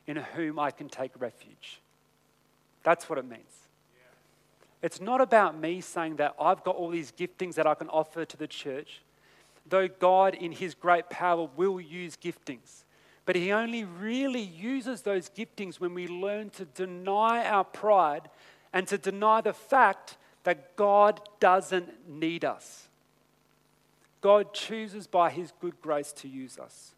in 0.06 0.16
whom 0.16 0.58
I 0.58 0.70
can 0.70 0.88
take 0.88 1.12
refuge. 1.18 1.80
That's 2.82 3.08
what 3.08 3.18
it 3.18 3.24
means. 3.24 3.42
It's 4.82 5.00
not 5.00 5.20
about 5.20 5.58
me 5.58 5.80
saying 5.80 6.16
that 6.16 6.34
I've 6.40 6.62
got 6.62 6.76
all 6.76 6.90
these 6.90 7.12
giftings 7.12 7.54
that 7.54 7.66
I 7.66 7.74
can 7.74 7.88
offer 7.88 8.24
to 8.24 8.36
the 8.36 8.46
church, 8.46 9.02
though 9.68 9.88
God, 9.88 10.34
in 10.34 10.52
His 10.52 10.74
great 10.74 11.10
power, 11.10 11.48
will 11.56 11.80
use 11.80 12.16
giftings. 12.16 12.84
But 13.26 13.36
He 13.36 13.52
only 13.52 13.84
really 13.84 14.40
uses 14.40 15.02
those 15.02 15.28
giftings 15.28 15.78
when 15.78 15.92
we 15.92 16.08
learn 16.08 16.50
to 16.50 16.64
deny 16.64 17.44
our 17.44 17.64
pride 17.64 18.30
and 18.72 18.88
to 18.88 18.96
deny 18.96 19.42
the 19.42 19.52
fact 19.52 20.16
that 20.44 20.76
God 20.76 21.20
doesn't 21.38 22.08
need 22.08 22.44
us. 22.44 22.88
God 24.22 24.54
chooses 24.54 25.06
by 25.06 25.30
His 25.30 25.52
good 25.60 25.80
grace 25.82 26.12
to 26.14 26.28
use 26.28 26.58
us. 26.58 26.94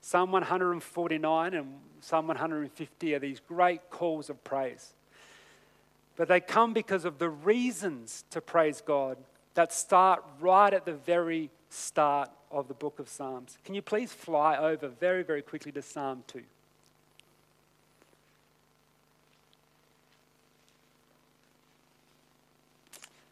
Psalm 0.00 0.30
149 0.30 1.54
and 1.54 1.74
Psalm 2.00 2.28
150 2.28 3.14
are 3.14 3.18
these 3.18 3.40
great 3.40 3.90
calls 3.90 4.30
of 4.30 4.42
praise 4.44 4.94
but 6.18 6.26
they 6.26 6.40
come 6.40 6.72
because 6.72 7.04
of 7.04 7.18
the 7.18 7.30
reasons 7.30 8.24
to 8.30 8.40
praise 8.40 8.82
God 8.84 9.16
that 9.54 9.72
start 9.72 10.24
right 10.40 10.74
at 10.74 10.84
the 10.84 10.92
very 10.92 11.48
start 11.70 12.28
of 12.50 12.68
the 12.68 12.74
book 12.74 12.98
of 12.98 13.08
Psalms. 13.08 13.58
Can 13.64 13.74
you 13.74 13.82
please 13.82 14.12
fly 14.12 14.56
over 14.56 14.88
very, 14.88 15.22
very 15.22 15.42
quickly 15.42 15.72
to 15.72 15.82
Psalm 15.82 16.24
2? 16.26 16.42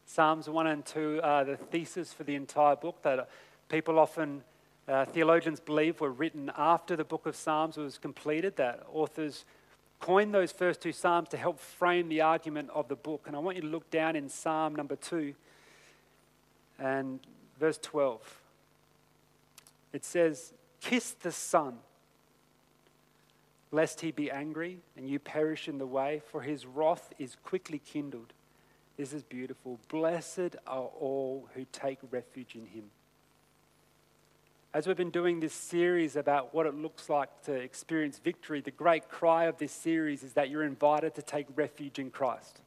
Psalms 0.07 0.48
1 0.48 0.66
and 0.66 0.85
2 0.85 1.20
are 1.22 1.44
the 1.44 1.57
thesis 1.57 2.12
for 2.12 2.24
the 2.24 2.35
entire 2.35 2.74
book 2.74 3.02
that 3.02 3.29
people 3.68 3.98
often, 3.98 4.42
uh, 4.88 5.05
theologians 5.05 5.61
believe, 5.61 6.00
were 6.00 6.11
written 6.11 6.50
after 6.57 6.96
the 6.96 7.05
book 7.05 7.26
of 7.26 7.37
Psalms 7.37 7.76
was 7.76 7.98
completed, 7.98 8.57
that 8.57 8.83
authors 8.90 9.44
coined 10.00 10.33
those 10.33 10.52
first 10.52 10.81
two 10.81 10.92
Psalms 10.92 11.29
to 11.29 11.37
help 11.37 11.59
frame 11.59 12.09
the 12.09 12.22
argument 12.22 12.70
of 12.72 12.88
the 12.88 12.96
book. 12.96 13.24
And 13.26 13.37
I 13.37 13.38
want 13.40 13.57
you 13.57 13.62
to 13.62 13.68
look 13.68 13.90
down 13.90 14.16
in 14.16 14.29
Psalm 14.29 14.74
number 14.74 14.96
two. 14.96 15.35
And 16.79 17.20
verse 17.59 17.79
12, 17.83 18.40
it 19.92 20.05
says, 20.05 20.53
Kiss 20.81 21.12
the 21.12 21.33
Son, 21.33 21.79
lest 23.70 24.01
he 24.01 24.11
be 24.11 24.31
angry 24.31 24.79
and 24.96 25.09
you 25.09 25.18
perish 25.18 25.68
in 25.68 25.79
the 25.79 25.87
way, 25.87 26.22
for 26.31 26.42
his 26.42 26.66
wrath 26.66 27.12
is 27.18 27.37
quickly 27.42 27.79
kindled. 27.79 28.33
This 28.96 29.12
is 29.12 29.22
beautiful. 29.22 29.79
Blessed 29.88 30.57
are 30.66 30.90
all 30.99 31.49
who 31.55 31.66
take 31.72 31.99
refuge 32.11 32.55
in 32.55 32.66
him. 32.66 32.85
As 34.72 34.87
we've 34.87 34.96
been 34.96 35.11
doing 35.11 35.40
this 35.40 35.55
series 35.55 36.16
about 36.16 36.55
what 36.55 36.66
it 36.66 36.75
looks 36.75 37.09
like 37.09 37.31
to 37.44 37.53
experience 37.53 38.18
victory, 38.18 38.61
the 38.61 38.70
great 38.70 39.09
cry 39.09 39.44
of 39.44 39.57
this 39.59 39.72
series 39.72 40.22
is 40.22 40.35
that 40.35 40.51
you're 40.51 40.64
invited 40.64 41.14
to 41.14 41.22
take 41.22 41.46
refuge 41.55 41.99
in 41.99 42.11
Christ. 42.11 42.61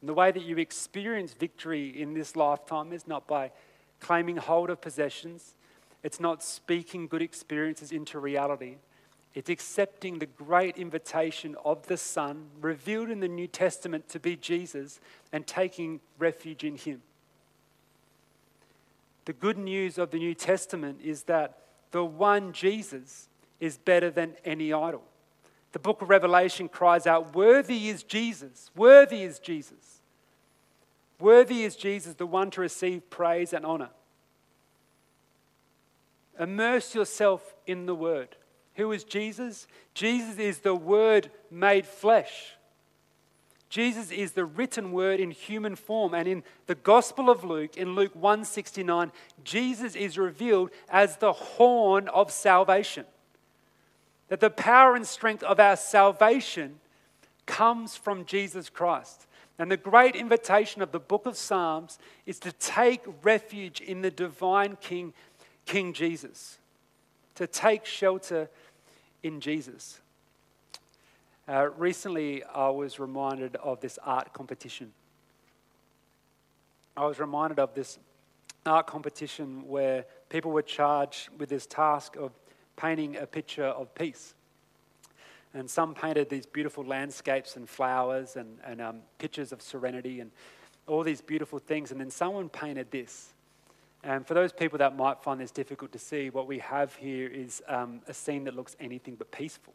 And 0.00 0.08
the 0.08 0.14
way 0.14 0.32
that 0.32 0.42
you 0.42 0.58
experience 0.58 1.32
victory 1.32 1.88
in 1.88 2.12
this 2.12 2.36
lifetime 2.36 2.92
is 2.92 3.06
not 3.06 3.26
by 3.26 3.52
claiming 4.00 4.36
hold 4.36 4.68
of 4.68 4.80
possessions, 4.80 5.54
it's 6.02 6.20
not 6.20 6.42
speaking 6.42 7.06
good 7.06 7.22
experiences 7.22 7.92
into 7.92 8.18
reality. 8.18 8.76
It's 9.34 9.48
accepting 9.48 10.18
the 10.18 10.26
great 10.26 10.76
invitation 10.76 11.56
of 11.64 11.86
the 11.86 11.96
Son, 11.96 12.48
revealed 12.60 13.08
in 13.08 13.20
the 13.20 13.28
New 13.28 13.46
Testament 13.46 14.08
to 14.10 14.20
be 14.20 14.36
Jesus, 14.36 15.00
and 15.32 15.46
taking 15.46 16.00
refuge 16.18 16.64
in 16.64 16.76
Him. 16.76 17.02
The 19.24 19.32
good 19.32 19.56
news 19.56 19.98
of 19.98 20.10
the 20.10 20.18
New 20.18 20.34
Testament 20.34 20.98
is 21.02 21.22
that 21.24 21.58
the 21.92 22.04
one 22.04 22.52
Jesus 22.52 23.28
is 23.60 23.78
better 23.78 24.10
than 24.10 24.34
any 24.44 24.72
idol. 24.72 25.04
The 25.72 25.78
book 25.78 26.02
of 26.02 26.10
Revelation 26.10 26.68
cries 26.68 27.06
out, 27.06 27.34
Worthy 27.34 27.88
is 27.88 28.02
Jesus, 28.02 28.70
worthy 28.76 29.22
is 29.22 29.38
Jesus. 29.38 30.00
Worthy 31.18 31.62
is 31.62 31.76
Jesus, 31.76 32.14
the 32.14 32.26
one 32.26 32.50
to 32.50 32.60
receive 32.60 33.08
praise 33.08 33.52
and 33.52 33.64
honor. 33.64 33.90
Immerse 36.38 36.94
yourself 36.94 37.54
in 37.66 37.86
the 37.86 37.94
Word. 37.94 38.36
Who 38.76 38.92
is 38.92 39.04
Jesus? 39.04 39.66
Jesus 39.94 40.38
is 40.38 40.60
the 40.60 40.74
Word 40.74 41.30
made 41.50 41.86
flesh. 41.86 42.54
Jesus 43.72 44.10
is 44.10 44.32
the 44.32 44.44
written 44.44 44.92
word 44.92 45.18
in 45.18 45.30
human 45.30 45.76
form. 45.76 46.12
And 46.12 46.28
in 46.28 46.42
the 46.66 46.74
Gospel 46.74 47.30
of 47.30 47.42
Luke, 47.42 47.78
in 47.78 47.94
Luke 47.94 48.14
169, 48.14 49.10
Jesus 49.44 49.96
is 49.96 50.18
revealed 50.18 50.68
as 50.90 51.16
the 51.16 51.32
horn 51.32 52.06
of 52.08 52.30
salvation. 52.30 53.06
That 54.28 54.40
the 54.40 54.50
power 54.50 54.94
and 54.94 55.06
strength 55.06 55.42
of 55.42 55.58
our 55.58 55.76
salvation 55.76 56.80
comes 57.46 57.96
from 57.96 58.26
Jesus 58.26 58.68
Christ. 58.68 59.26
And 59.58 59.70
the 59.70 59.78
great 59.78 60.16
invitation 60.16 60.82
of 60.82 60.92
the 60.92 61.00
book 61.00 61.24
of 61.24 61.38
Psalms 61.38 61.98
is 62.26 62.38
to 62.40 62.52
take 62.52 63.00
refuge 63.22 63.80
in 63.80 64.02
the 64.02 64.10
divine 64.10 64.76
King, 64.82 65.14
King 65.66 65.92
Jesus, 65.92 66.58
to 67.34 67.46
take 67.46 67.84
shelter 67.84 68.48
in 69.22 69.40
Jesus. 69.40 70.00
Uh, 71.48 71.68
recently, 71.76 72.44
I 72.44 72.68
was 72.68 72.98
reminded 72.98 73.56
of 73.56 73.80
this 73.80 73.98
art 74.04 74.32
competition. 74.32 74.92
I 76.96 77.06
was 77.06 77.18
reminded 77.18 77.58
of 77.58 77.74
this 77.74 77.98
art 78.64 78.86
competition 78.86 79.66
where 79.66 80.04
people 80.28 80.50
were 80.50 80.62
charged 80.62 81.30
with 81.38 81.48
this 81.48 81.66
task 81.66 82.16
of 82.16 82.32
painting 82.76 83.16
a 83.16 83.26
picture 83.26 83.64
of 83.64 83.94
peace. 83.94 84.34
And 85.54 85.68
some 85.68 85.94
painted 85.94 86.30
these 86.30 86.46
beautiful 86.46 86.84
landscapes 86.84 87.56
and 87.56 87.68
flowers 87.68 88.36
and, 88.36 88.58
and 88.64 88.80
um, 88.80 89.00
pictures 89.18 89.52
of 89.52 89.60
serenity 89.60 90.20
and 90.20 90.30
all 90.86 91.02
these 91.02 91.20
beautiful 91.20 91.58
things. 91.58 91.90
And 91.90 92.00
then 92.00 92.10
someone 92.10 92.48
painted 92.48 92.90
this. 92.90 93.31
And 94.04 94.26
for 94.26 94.34
those 94.34 94.52
people 94.52 94.78
that 94.78 94.96
might 94.96 95.22
find 95.22 95.40
this 95.40 95.52
difficult 95.52 95.92
to 95.92 95.98
see, 95.98 96.28
what 96.30 96.46
we 96.46 96.58
have 96.58 96.94
here 96.96 97.28
is 97.28 97.62
um, 97.68 98.00
a 98.08 98.14
scene 98.14 98.44
that 98.44 98.56
looks 98.56 98.76
anything 98.80 99.14
but 99.14 99.30
peaceful. 99.30 99.74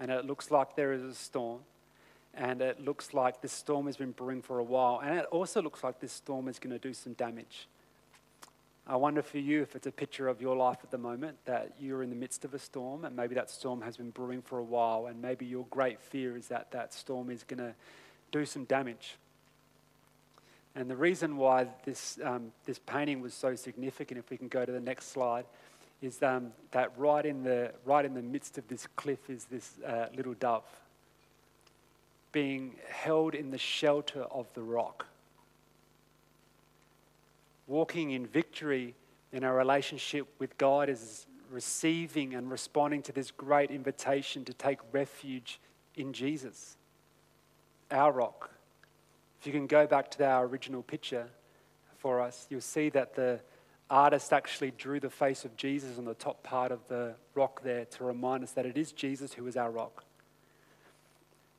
And 0.00 0.10
it 0.10 0.26
looks 0.26 0.50
like 0.50 0.74
there 0.74 0.92
is 0.92 1.02
a 1.02 1.14
storm. 1.14 1.60
And 2.34 2.60
it 2.60 2.80
looks 2.80 3.14
like 3.14 3.40
this 3.40 3.52
storm 3.52 3.86
has 3.86 3.96
been 3.96 4.12
brewing 4.12 4.42
for 4.42 4.58
a 4.58 4.64
while. 4.64 5.00
And 5.04 5.16
it 5.16 5.26
also 5.26 5.62
looks 5.62 5.84
like 5.84 6.00
this 6.00 6.12
storm 6.12 6.48
is 6.48 6.58
going 6.58 6.72
to 6.72 6.78
do 6.78 6.92
some 6.92 7.12
damage. 7.12 7.68
I 8.84 8.96
wonder 8.96 9.22
for 9.22 9.38
you 9.38 9.62
if 9.62 9.76
it's 9.76 9.86
a 9.86 9.92
picture 9.92 10.26
of 10.26 10.40
your 10.40 10.56
life 10.56 10.78
at 10.82 10.90
the 10.90 10.98
moment 10.98 11.36
that 11.44 11.74
you're 11.78 12.02
in 12.02 12.10
the 12.10 12.16
midst 12.16 12.44
of 12.44 12.52
a 12.52 12.58
storm 12.58 13.04
and 13.04 13.14
maybe 13.14 13.34
that 13.36 13.48
storm 13.48 13.80
has 13.82 13.96
been 13.96 14.10
brewing 14.10 14.42
for 14.42 14.58
a 14.58 14.64
while. 14.64 15.06
And 15.06 15.22
maybe 15.22 15.46
your 15.46 15.66
great 15.70 16.00
fear 16.00 16.36
is 16.36 16.48
that 16.48 16.72
that 16.72 16.92
storm 16.92 17.30
is 17.30 17.44
going 17.44 17.58
to 17.58 17.74
do 18.32 18.44
some 18.44 18.64
damage. 18.64 19.18
And 20.74 20.88
the 20.88 20.96
reason 20.96 21.36
why 21.36 21.66
this, 21.84 22.18
um, 22.24 22.52
this 22.64 22.78
painting 22.78 23.20
was 23.20 23.34
so 23.34 23.54
significant, 23.54 24.18
if 24.18 24.30
we 24.30 24.36
can 24.38 24.48
go 24.48 24.64
to 24.64 24.72
the 24.72 24.80
next 24.80 25.12
slide, 25.12 25.44
is 26.00 26.22
um, 26.22 26.52
that 26.70 26.92
right 26.96 27.24
in, 27.24 27.42
the, 27.44 27.72
right 27.84 28.04
in 28.04 28.14
the 28.14 28.22
midst 28.22 28.58
of 28.58 28.66
this 28.68 28.86
cliff 28.96 29.28
is 29.28 29.44
this 29.44 29.74
uh, 29.86 30.06
little 30.16 30.34
dove 30.34 30.64
being 32.32 32.74
held 32.88 33.34
in 33.34 33.50
the 33.50 33.58
shelter 33.58 34.22
of 34.22 34.46
the 34.54 34.62
rock. 34.62 35.06
Walking 37.66 38.12
in 38.12 38.26
victory 38.26 38.94
in 39.32 39.44
our 39.44 39.54
relationship 39.54 40.26
with 40.38 40.56
God 40.56 40.88
is 40.88 41.26
receiving 41.50 42.34
and 42.34 42.50
responding 42.50 43.02
to 43.02 43.12
this 43.12 43.30
great 43.30 43.70
invitation 43.70 44.46
to 44.46 44.54
take 44.54 44.78
refuge 44.92 45.60
in 45.94 46.14
Jesus, 46.14 46.78
our 47.90 48.10
rock 48.10 48.50
if 49.42 49.46
you 49.48 49.52
can 49.52 49.66
go 49.66 49.88
back 49.88 50.08
to 50.08 50.24
our 50.24 50.46
original 50.46 50.84
picture 50.84 51.26
for 51.98 52.20
us, 52.20 52.46
you'll 52.48 52.60
see 52.60 52.90
that 52.90 53.16
the 53.16 53.40
artist 53.90 54.32
actually 54.32 54.70
drew 54.70 55.00
the 55.00 55.10
face 55.10 55.44
of 55.44 55.56
Jesus 55.56 55.98
on 55.98 56.04
the 56.04 56.14
top 56.14 56.44
part 56.44 56.70
of 56.70 56.78
the 56.86 57.16
rock 57.34 57.60
there 57.64 57.84
to 57.86 58.04
remind 58.04 58.44
us 58.44 58.52
that 58.52 58.66
it 58.66 58.78
is 58.78 58.92
Jesus 58.92 59.32
who 59.32 59.44
is 59.48 59.56
our 59.56 59.72
rock. 59.72 60.04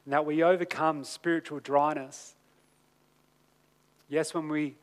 And 0.06 0.14
that 0.14 0.26
we 0.26 0.44
overcome 0.44 1.04
spiritual 1.04 1.60
dryness. 1.60 2.36
Yes, 4.08 4.34
when 4.34 4.48
we 4.48 4.76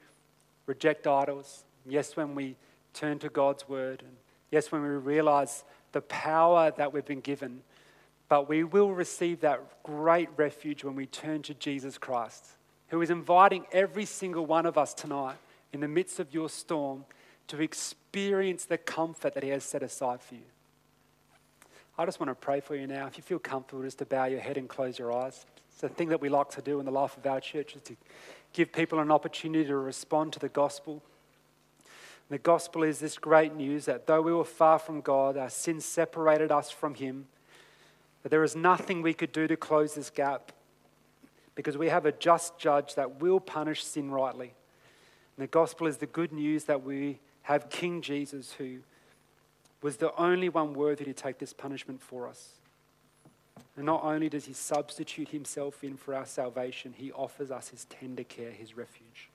reject 0.66 1.06
idols. 1.06 1.64
Yes, 1.86 2.16
when 2.16 2.34
we 2.34 2.54
turn 2.92 3.18
to 3.20 3.30
God's 3.30 3.66
word. 3.66 4.02
And 4.02 4.14
yes, 4.50 4.70
when 4.70 4.82
we 4.82 4.90
realize 4.90 5.64
the 5.92 6.02
power 6.02 6.70
that 6.76 6.92
we've 6.92 7.06
been 7.06 7.20
given. 7.20 7.62
But 8.28 8.46
we 8.46 8.62
will 8.62 8.92
receive 8.92 9.40
that 9.40 9.82
great 9.84 10.28
refuge 10.36 10.84
when 10.84 10.96
we 10.96 11.06
turn 11.06 11.40
to 11.44 11.54
Jesus 11.54 11.96
Christ 11.96 12.58
who 12.90 13.00
is 13.02 13.10
inviting 13.10 13.64
every 13.72 14.04
single 14.04 14.46
one 14.46 14.66
of 14.66 14.76
us 14.76 14.92
tonight 14.94 15.36
in 15.72 15.80
the 15.80 15.88
midst 15.88 16.20
of 16.20 16.34
your 16.34 16.48
storm 16.48 17.04
to 17.46 17.60
experience 17.60 18.64
the 18.64 18.78
comfort 18.78 19.34
that 19.34 19.42
He 19.42 19.50
has 19.50 19.64
set 19.64 19.82
aside 19.82 20.20
for 20.20 20.34
you. 20.34 20.42
I 21.96 22.04
just 22.04 22.20
want 22.20 22.30
to 22.30 22.34
pray 22.34 22.60
for 22.60 22.74
you 22.74 22.86
now. 22.86 23.06
If 23.06 23.16
you 23.16 23.22
feel 23.22 23.38
comfortable, 23.38 23.82
just 23.82 23.98
to 23.98 24.06
bow 24.06 24.24
your 24.24 24.40
head 24.40 24.56
and 24.56 24.68
close 24.68 24.98
your 24.98 25.12
eyes. 25.12 25.44
It's 25.72 25.82
a 25.82 25.88
thing 25.88 26.08
that 26.08 26.20
we 26.20 26.28
like 26.28 26.50
to 26.50 26.62
do 26.62 26.78
in 26.80 26.86
the 26.86 26.92
life 26.92 27.16
of 27.16 27.26
our 27.26 27.40
church 27.40 27.76
is 27.76 27.82
to 27.82 27.96
give 28.52 28.72
people 28.72 28.98
an 28.98 29.10
opportunity 29.10 29.66
to 29.66 29.76
respond 29.76 30.32
to 30.32 30.38
the 30.38 30.48
gospel. 30.48 31.02
The 32.28 32.38
gospel 32.38 32.84
is 32.84 33.00
this 33.00 33.18
great 33.18 33.54
news 33.54 33.86
that 33.86 34.06
though 34.06 34.22
we 34.22 34.32
were 34.32 34.44
far 34.44 34.78
from 34.78 35.00
God, 35.00 35.36
our 35.36 35.50
sins 35.50 35.84
separated 35.84 36.50
us 36.50 36.70
from 36.70 36.94
Him, 36.94 37.26
that 38.22 38.28
there 38.30 38.44
is 38.44 38.54
nothing 38.54 39.02
we 39.02 39.14
could 39.14 39.32
do 39.32 39.46
to 39.46 39.56
close 39.56 39.94
this 39.94 40.10
gap 40.10 40.52
because 41.60 41.76
we 41.76 41.90
have 41.90 42.06
a 42.06 42.12
just 42.12 42.56
judge 42.56 42.94
that 42.94 43.20
will 43.20 43.38
punish 43.38 43.84
sin 43.84 44.10
rightly. 44.10 44.54
And 45.36 45.42
the 45.44 45.46
gospel 45.46 45.86
is 45.86 45.98
the 45.98 46.06
good 46.06 46.32
news 46.32 46.64
that 46.64 46.82
we 46.82 47.18
have 47.42 47.68
King 47.68 48.00
Jesus 48.00 48.52
who 48.52 48.78
was 49.82 49.98
the 49.98 50.10
only 50.18 50.48
one 50.48 50.72
worthy 50.72 51.04
to 51.04 51.12
take 51.12 51.38
this 51.38 51.52
punishment 51.52 52.00
for 52.00 52.26
us. 52.26 52.54
And 53.76 53.84
not 53.84 54.02
only 54.02 54.30
does 54.30 54.46
he 54.46 54.54
substitute 54.54 55.28
himself 55.28 55.84
in 55.84 55.98
for 55.98 56.14
our 56.14 56.24
salvation, 56.24 56.94
he 56.96 57.12
offers 57.12 57.50
us 57.50 57.68
his 57.68 57.84
tender 57.84 58.24
care, 58.24 58.52
his 58.52 58.74
refuge. 58.74 59.28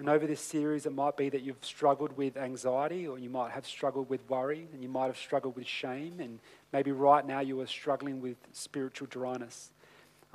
And 0.00 0.08
over 0.08 0.26
this 0.26 0.40
series, 0.40 0.86
it 0.86 0.92
might 0.92 1.16
be 1.16 1.28
that 1.28 1.42
you've 1.42 1.64
struggled 1.64 2.16
with 2.16 2.36
anxiety, 2.36 3.06
or 3.06 3.16
you 3.16 3.30
might 3.30 3.52
have 3.52 3.64
struggled 3.64 4.10
with 4.10 4.28
worry, 4.28 4.66
and 4.72 4.82
you 4.82 4.88
might 4.88 5.06
have 5.06 5.18
struggled 5.18 5.54
with 5.54 5.68
shame, 5.68 6.18
and 6.18 6.40
maybe 6.72 6.90
right 6.90 7.24
now 7.24 7.38
you 7.38 7.60
are 7.60 7.66
struggling 7.68 8.20
with 8.20 8.38
spiritual 8.52 9.06
dryness. 9.08 9.70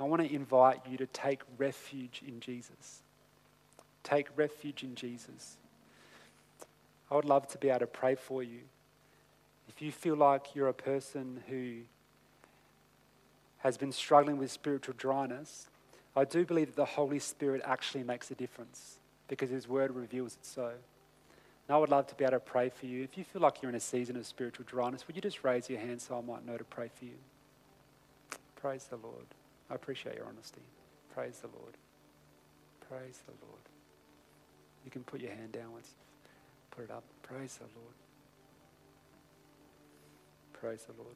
I 0.00 0.04
want 0.04 0.22
to 0.22 0.32
invite 0.32 0.80
you 0.88 0.96
to 0.98 1.06
take 1.06 1.42
refuge 1.56 2.22
in 2.26 2.40
Jesus. 2.40 3.02
Take 4.04 4.28
refuge 4.36 4.84
in 4.84 4.94
Jesus. 4.94 5.56
I 7.10 7.16
would 7.16 7.24
love 7.24 7.48
to 7.48 7.58
be 7.58 7.68
able 7.68 7.80
to 7.80 7.86
pray 7.86 8.14
for 8.14 8.42
you. 8.42 8.60
If 9.68 9.82
you 9.82 9.92
feel 9.92 10.16
like 10.16 10.54
you're 10.54 10.68
a 10.68 10.74
person 10.74 11.40
who 11.48 11.80
has 13.58 13.76
been 13.76 13.92
struggling 13.92 14.38
with 14.38 14.50
spiritual 14.50 14.94
dryness, 14.96 15.68
I 16.16 16.24
do 16.24 16.44
believe 16.44 16.68
that 16.68 16.76
the 16.76 16.84
Holy 16.84 17.18
Spirit 17.18 17.62
actually 17.64 18.04
makes 18.04 18.30
a 18.30 18.34
difference 18.34 18.98
because 19.26 19.50
His 19.50 19.68
Word 19.68 19.94
reveals 19.94 20.34
it 20.34 20.46
so. 20.46 20.66
And 20.66 21.74
I 21.74 21.78
would 21.78 21.90
love 21.90 22.06
to 22.06 22.14
be 22.14 22.24
able 22.24 22.32
to 22.32 22.40
pray 22.40 22.70
for 22.70 22.86
you. 22.86 23.02
If 23.02 23.18
you 23.18 23.24
feel 23.24 23.42
like 23.42 23.62
you're 23.62 23.68
in 23.68 23.74
a 23.74 23.80
season 23.80 24.16
of 24.16 24.26
spiritual 24.26 24.64
dryness, 24.66 25.06
would 25.06 25.16
you 25.16 25.22
just 25.22 25.44
raise 25.44 25.68
your 25.68 25.80
hand 25.80 26.00
so 26.00 26.16
I 26.16 26.20
might 26.20 26.46
know 26.46 26.56
to 26.56 26.64
pray 26.64 26.90
for 26.94 27.04
you? 27.04 27.18
Praise 28.56 28.84
the 28.84 28.96
Lord. 28.96 29.26
I 29.70 29.74
appreciate 29.74 30.16
your 30.16 30.26
honesty. 30.26 30.60
Praise 31.14 31.38
the 31.40 31.48
Lord. 31.48 31.74
Praise 32.88 33.20
the 33.26 33.32
Lord. 33.46 33.60
You 34.84 34.90
can 34.90 35.02
put 35.02 35.20
your 35.20 35.32
hand 35.32 35.52
down 35.52 35.72
once. 35.72 35.90
Put 36.70 36.84
it 36.84 36.90
up. 36.90 37.04
Praise 37.22 37.56
the 37.56 37.64
Lord. 37.78 37.94
Praise 40.54 40.84
the 40.86 41.02
Lord. 41.02 41.14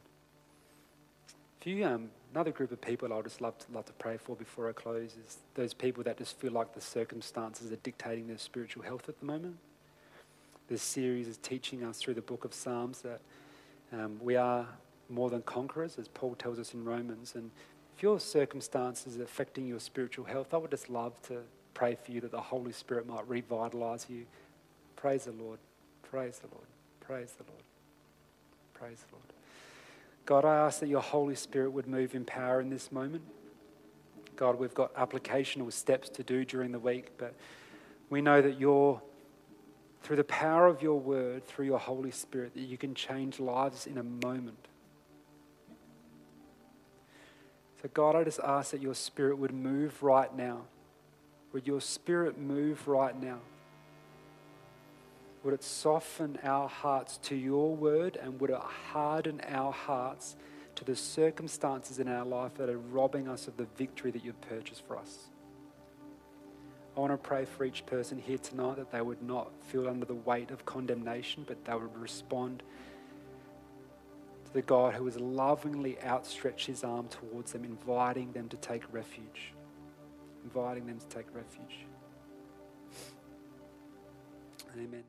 If 1.61 1.67
you, 1.67 1.85
um, 1.87 2.11
another 2.35 2.51
group 2.51 2.73
of 2.73 2.81
people 2.81 3.13
I'd 3.13 3.25
just 3.25 3.41
love 3.41 3.57
to, 3.59 3.67
love 3.73 3.87
to 3.87 3.93
pray 3.93 4.17
for 4.17 4.35
before 4.35 4.69
I 4.69 4.73
close 4.73 5.17
is 5.25 5.39
those 5.55 5.73
people 5.73 6.03
that 6.05 6.19
just 6.19 6.37
feel 6.39 6.53
like 6.53 6.75
the 6.75 6.81
circumstances 6.81 7.71
are 7.71 7.77
dictating 7.77 8.27
their 8.27 8.39
spiritual 8.39 8.83
health 8.83 9.09
at 9.09 9.19
the 9.21 9.27
moment. 9.27 9.57
This 10.69 10.83
series 10.83 11.29
is 11.29 11.37
teaching 11.39 11.85
us 11.85 11.99
through 11.99 12.15
the 12.15 12.21
book 12.21 12.45
of 12.45 12.53
Psalms 12.53 13.03
that 13.03 13.21
um, 13.93 14.19
we 14.21 14.37
are 14.37 14.67
more 15.09 15.31
than 15.31 15.43
conquerors, 15.43 15.99
as 15.99 16.09
Paul 16.09 16.35
tells 16.35 16.59
us 16.59 16.75
in 16.75 16.85
Romans. 16.85 17.35
And 17.37 17.51
if 17.97 18.03
your 18.03 18.19
circumstances 18.21 19.19
are 19.19 19.23
affecting 19.23 19.67
your 19.67 19.81
spiritual 19.81 20.25
health, 20.25 20.55
I 20.55 20.57
would 20.57 20.71
just 20.71 20.89
love 20.89 21.21
to 21.29 21.43
pray 21.75 21.95
for 21.95 22.13
you 22.13 22.21
that 22.21 22.31
the 22.31 22.41
Holy 22.41 22.73
Spirit 22.73 23.07
might 23.07 23.29
revitalize 23.29 24.07
you. 24.09 24.27
Praise 24.97 25.25
the 25.25 25.33
Lord. 25.33 25.59
Praise 26.03 26.39
the 26.39 26.49
Lord. 26.49 26.67
Praise 27.01 27.33
the 27.33 27.45
Lord. 27.45 27.63
Praise 28.75 28.99
the 29.09 29.15
Lord. 29.15 29.25
God, 30.25 30.45
I 30.45 30.57
ask 30.57 30.81
that 30.81 30.89
your 30.89 31.01
Holy 31.01 31.35
Spirit 31.35 31.73
would 31.73 31.87
move 31.87 32.15
in 32.15 32.25
power 32.25 32.61
in 32.61 32.71
this 32.71 32.93
moment. 32.93 33.23
God, 34.37 34.59
we've 34.59 34.75
got 34.75 34.95
applicational 34.95 35.73
steps 35.73 36.09
to 36.11 36.23
do 36.23 36.45
during 36.45 36.73
the 36.73 36.79
week, 36.79 37.11
but 37.19 37.35
we 38.11 38.21
know 38.21 38.41
that 38.41 38.59
you're, 38.59 39.01
through 40.03 40.17
the 40.17 40.25
power 40.25 40.67
of 40.67 40.83
your 40.83 40.99
word, 40.99 41.47
through 41.47 41.67
your 41.67 41.79
Holy 41.79 42.11
Spirit, 42.11 42.55
that 42.55 42.63
you 42.63 42.79
can 42.79 42.95
change 42.95 43.41
lives 43.41 43.87
in 43.87 43.99
a 43.99 44.03
moment. 44.03 44.69
So, 47.83 47.89
God, 47.93 48.15
I 48.15 48.23
just 48.23 48.39
ask 48.41 48.71
that 48.71 48.81
your 48.81 48.95
spirit 48.95 49.39
would 49.39 49.53
move 49.53 50.03
right 50.03 50.33
now. 50.35 50.63
Would 51.53 51.67
your 51.67 51.81
spirit 51.81 52.39
move 52.39 52.87
right 52.87 53.21
now? 53.21 53.41
Would 55.43 55.55
it 55.55 55.65
soften 55.65 56.39
our 56.45 56.69
hearts 56.69 57.19
to 57.25 57.35
your 57.35 57.75
word 57.75 58.17
and 58.17 58.41
would 58.41 58.51
it 58.51 58.61
harden 58.93 59.41
our 59.49 59.73
hearts 59.73 60.37
to 60.77 60.85
the 60.85 60.95
circumstances 60.95 61.99
in 61.99 62.07
our 62.07 62.25
life 62.25 62.55
that 62.55 62.69
are 62.69 62.79
robbing 62.79 63.29
us 63.29 63.49
of 63.49 63.57
the 63.57 63.67
victory 63.77 64.13
that 64.13 64.25
you've 64.25 64.41
purchased 64.43 64.87
for 64.87 64.97
us? 64.97 65.27
I 66.97 67.01
want 67.01 67.13
to 67.13 67.17
pray 67.17 67.45
for 67.45 67.65
each 67.65 67.85
person 67.87 68.19
here 68.19 68.39
tonight 68.39 68.77
that 68.77 68.93
they 68.93 69.01
would 69.01 69.23
not 69.23 69.51
feel 69.67 69.89
under 69.89 70.05
the 70.05 70.15
weight 70.15 70.53
of 70.53 70.65
condemnation, 70.65 71.45
but 71.49 71.65
they 71.65 71.75
would 71.75 71.97
respond 71.97 72.63
the 74.53 74.63
God 74.63 74.95
who 74.95 75.07
has 75.07 75.19
lovingly 75.19 75.99
outstretched 76.03 76.67
his 76.67 76.85
arm 76.85 77.09
towards 77.09 77.53
them, 77.53 77.65
inviting 77.65 78.33
them 78.33 78.49
to 78.49 78.57
take 78.59 78.83
refuge. 78.93 79.53
Inviting 80.45 80.87
them 80.87 80.99
to 80.99 81.07
take 81.07 81.27
refuge. 81.35 81.87
Amen. 84.75 85.05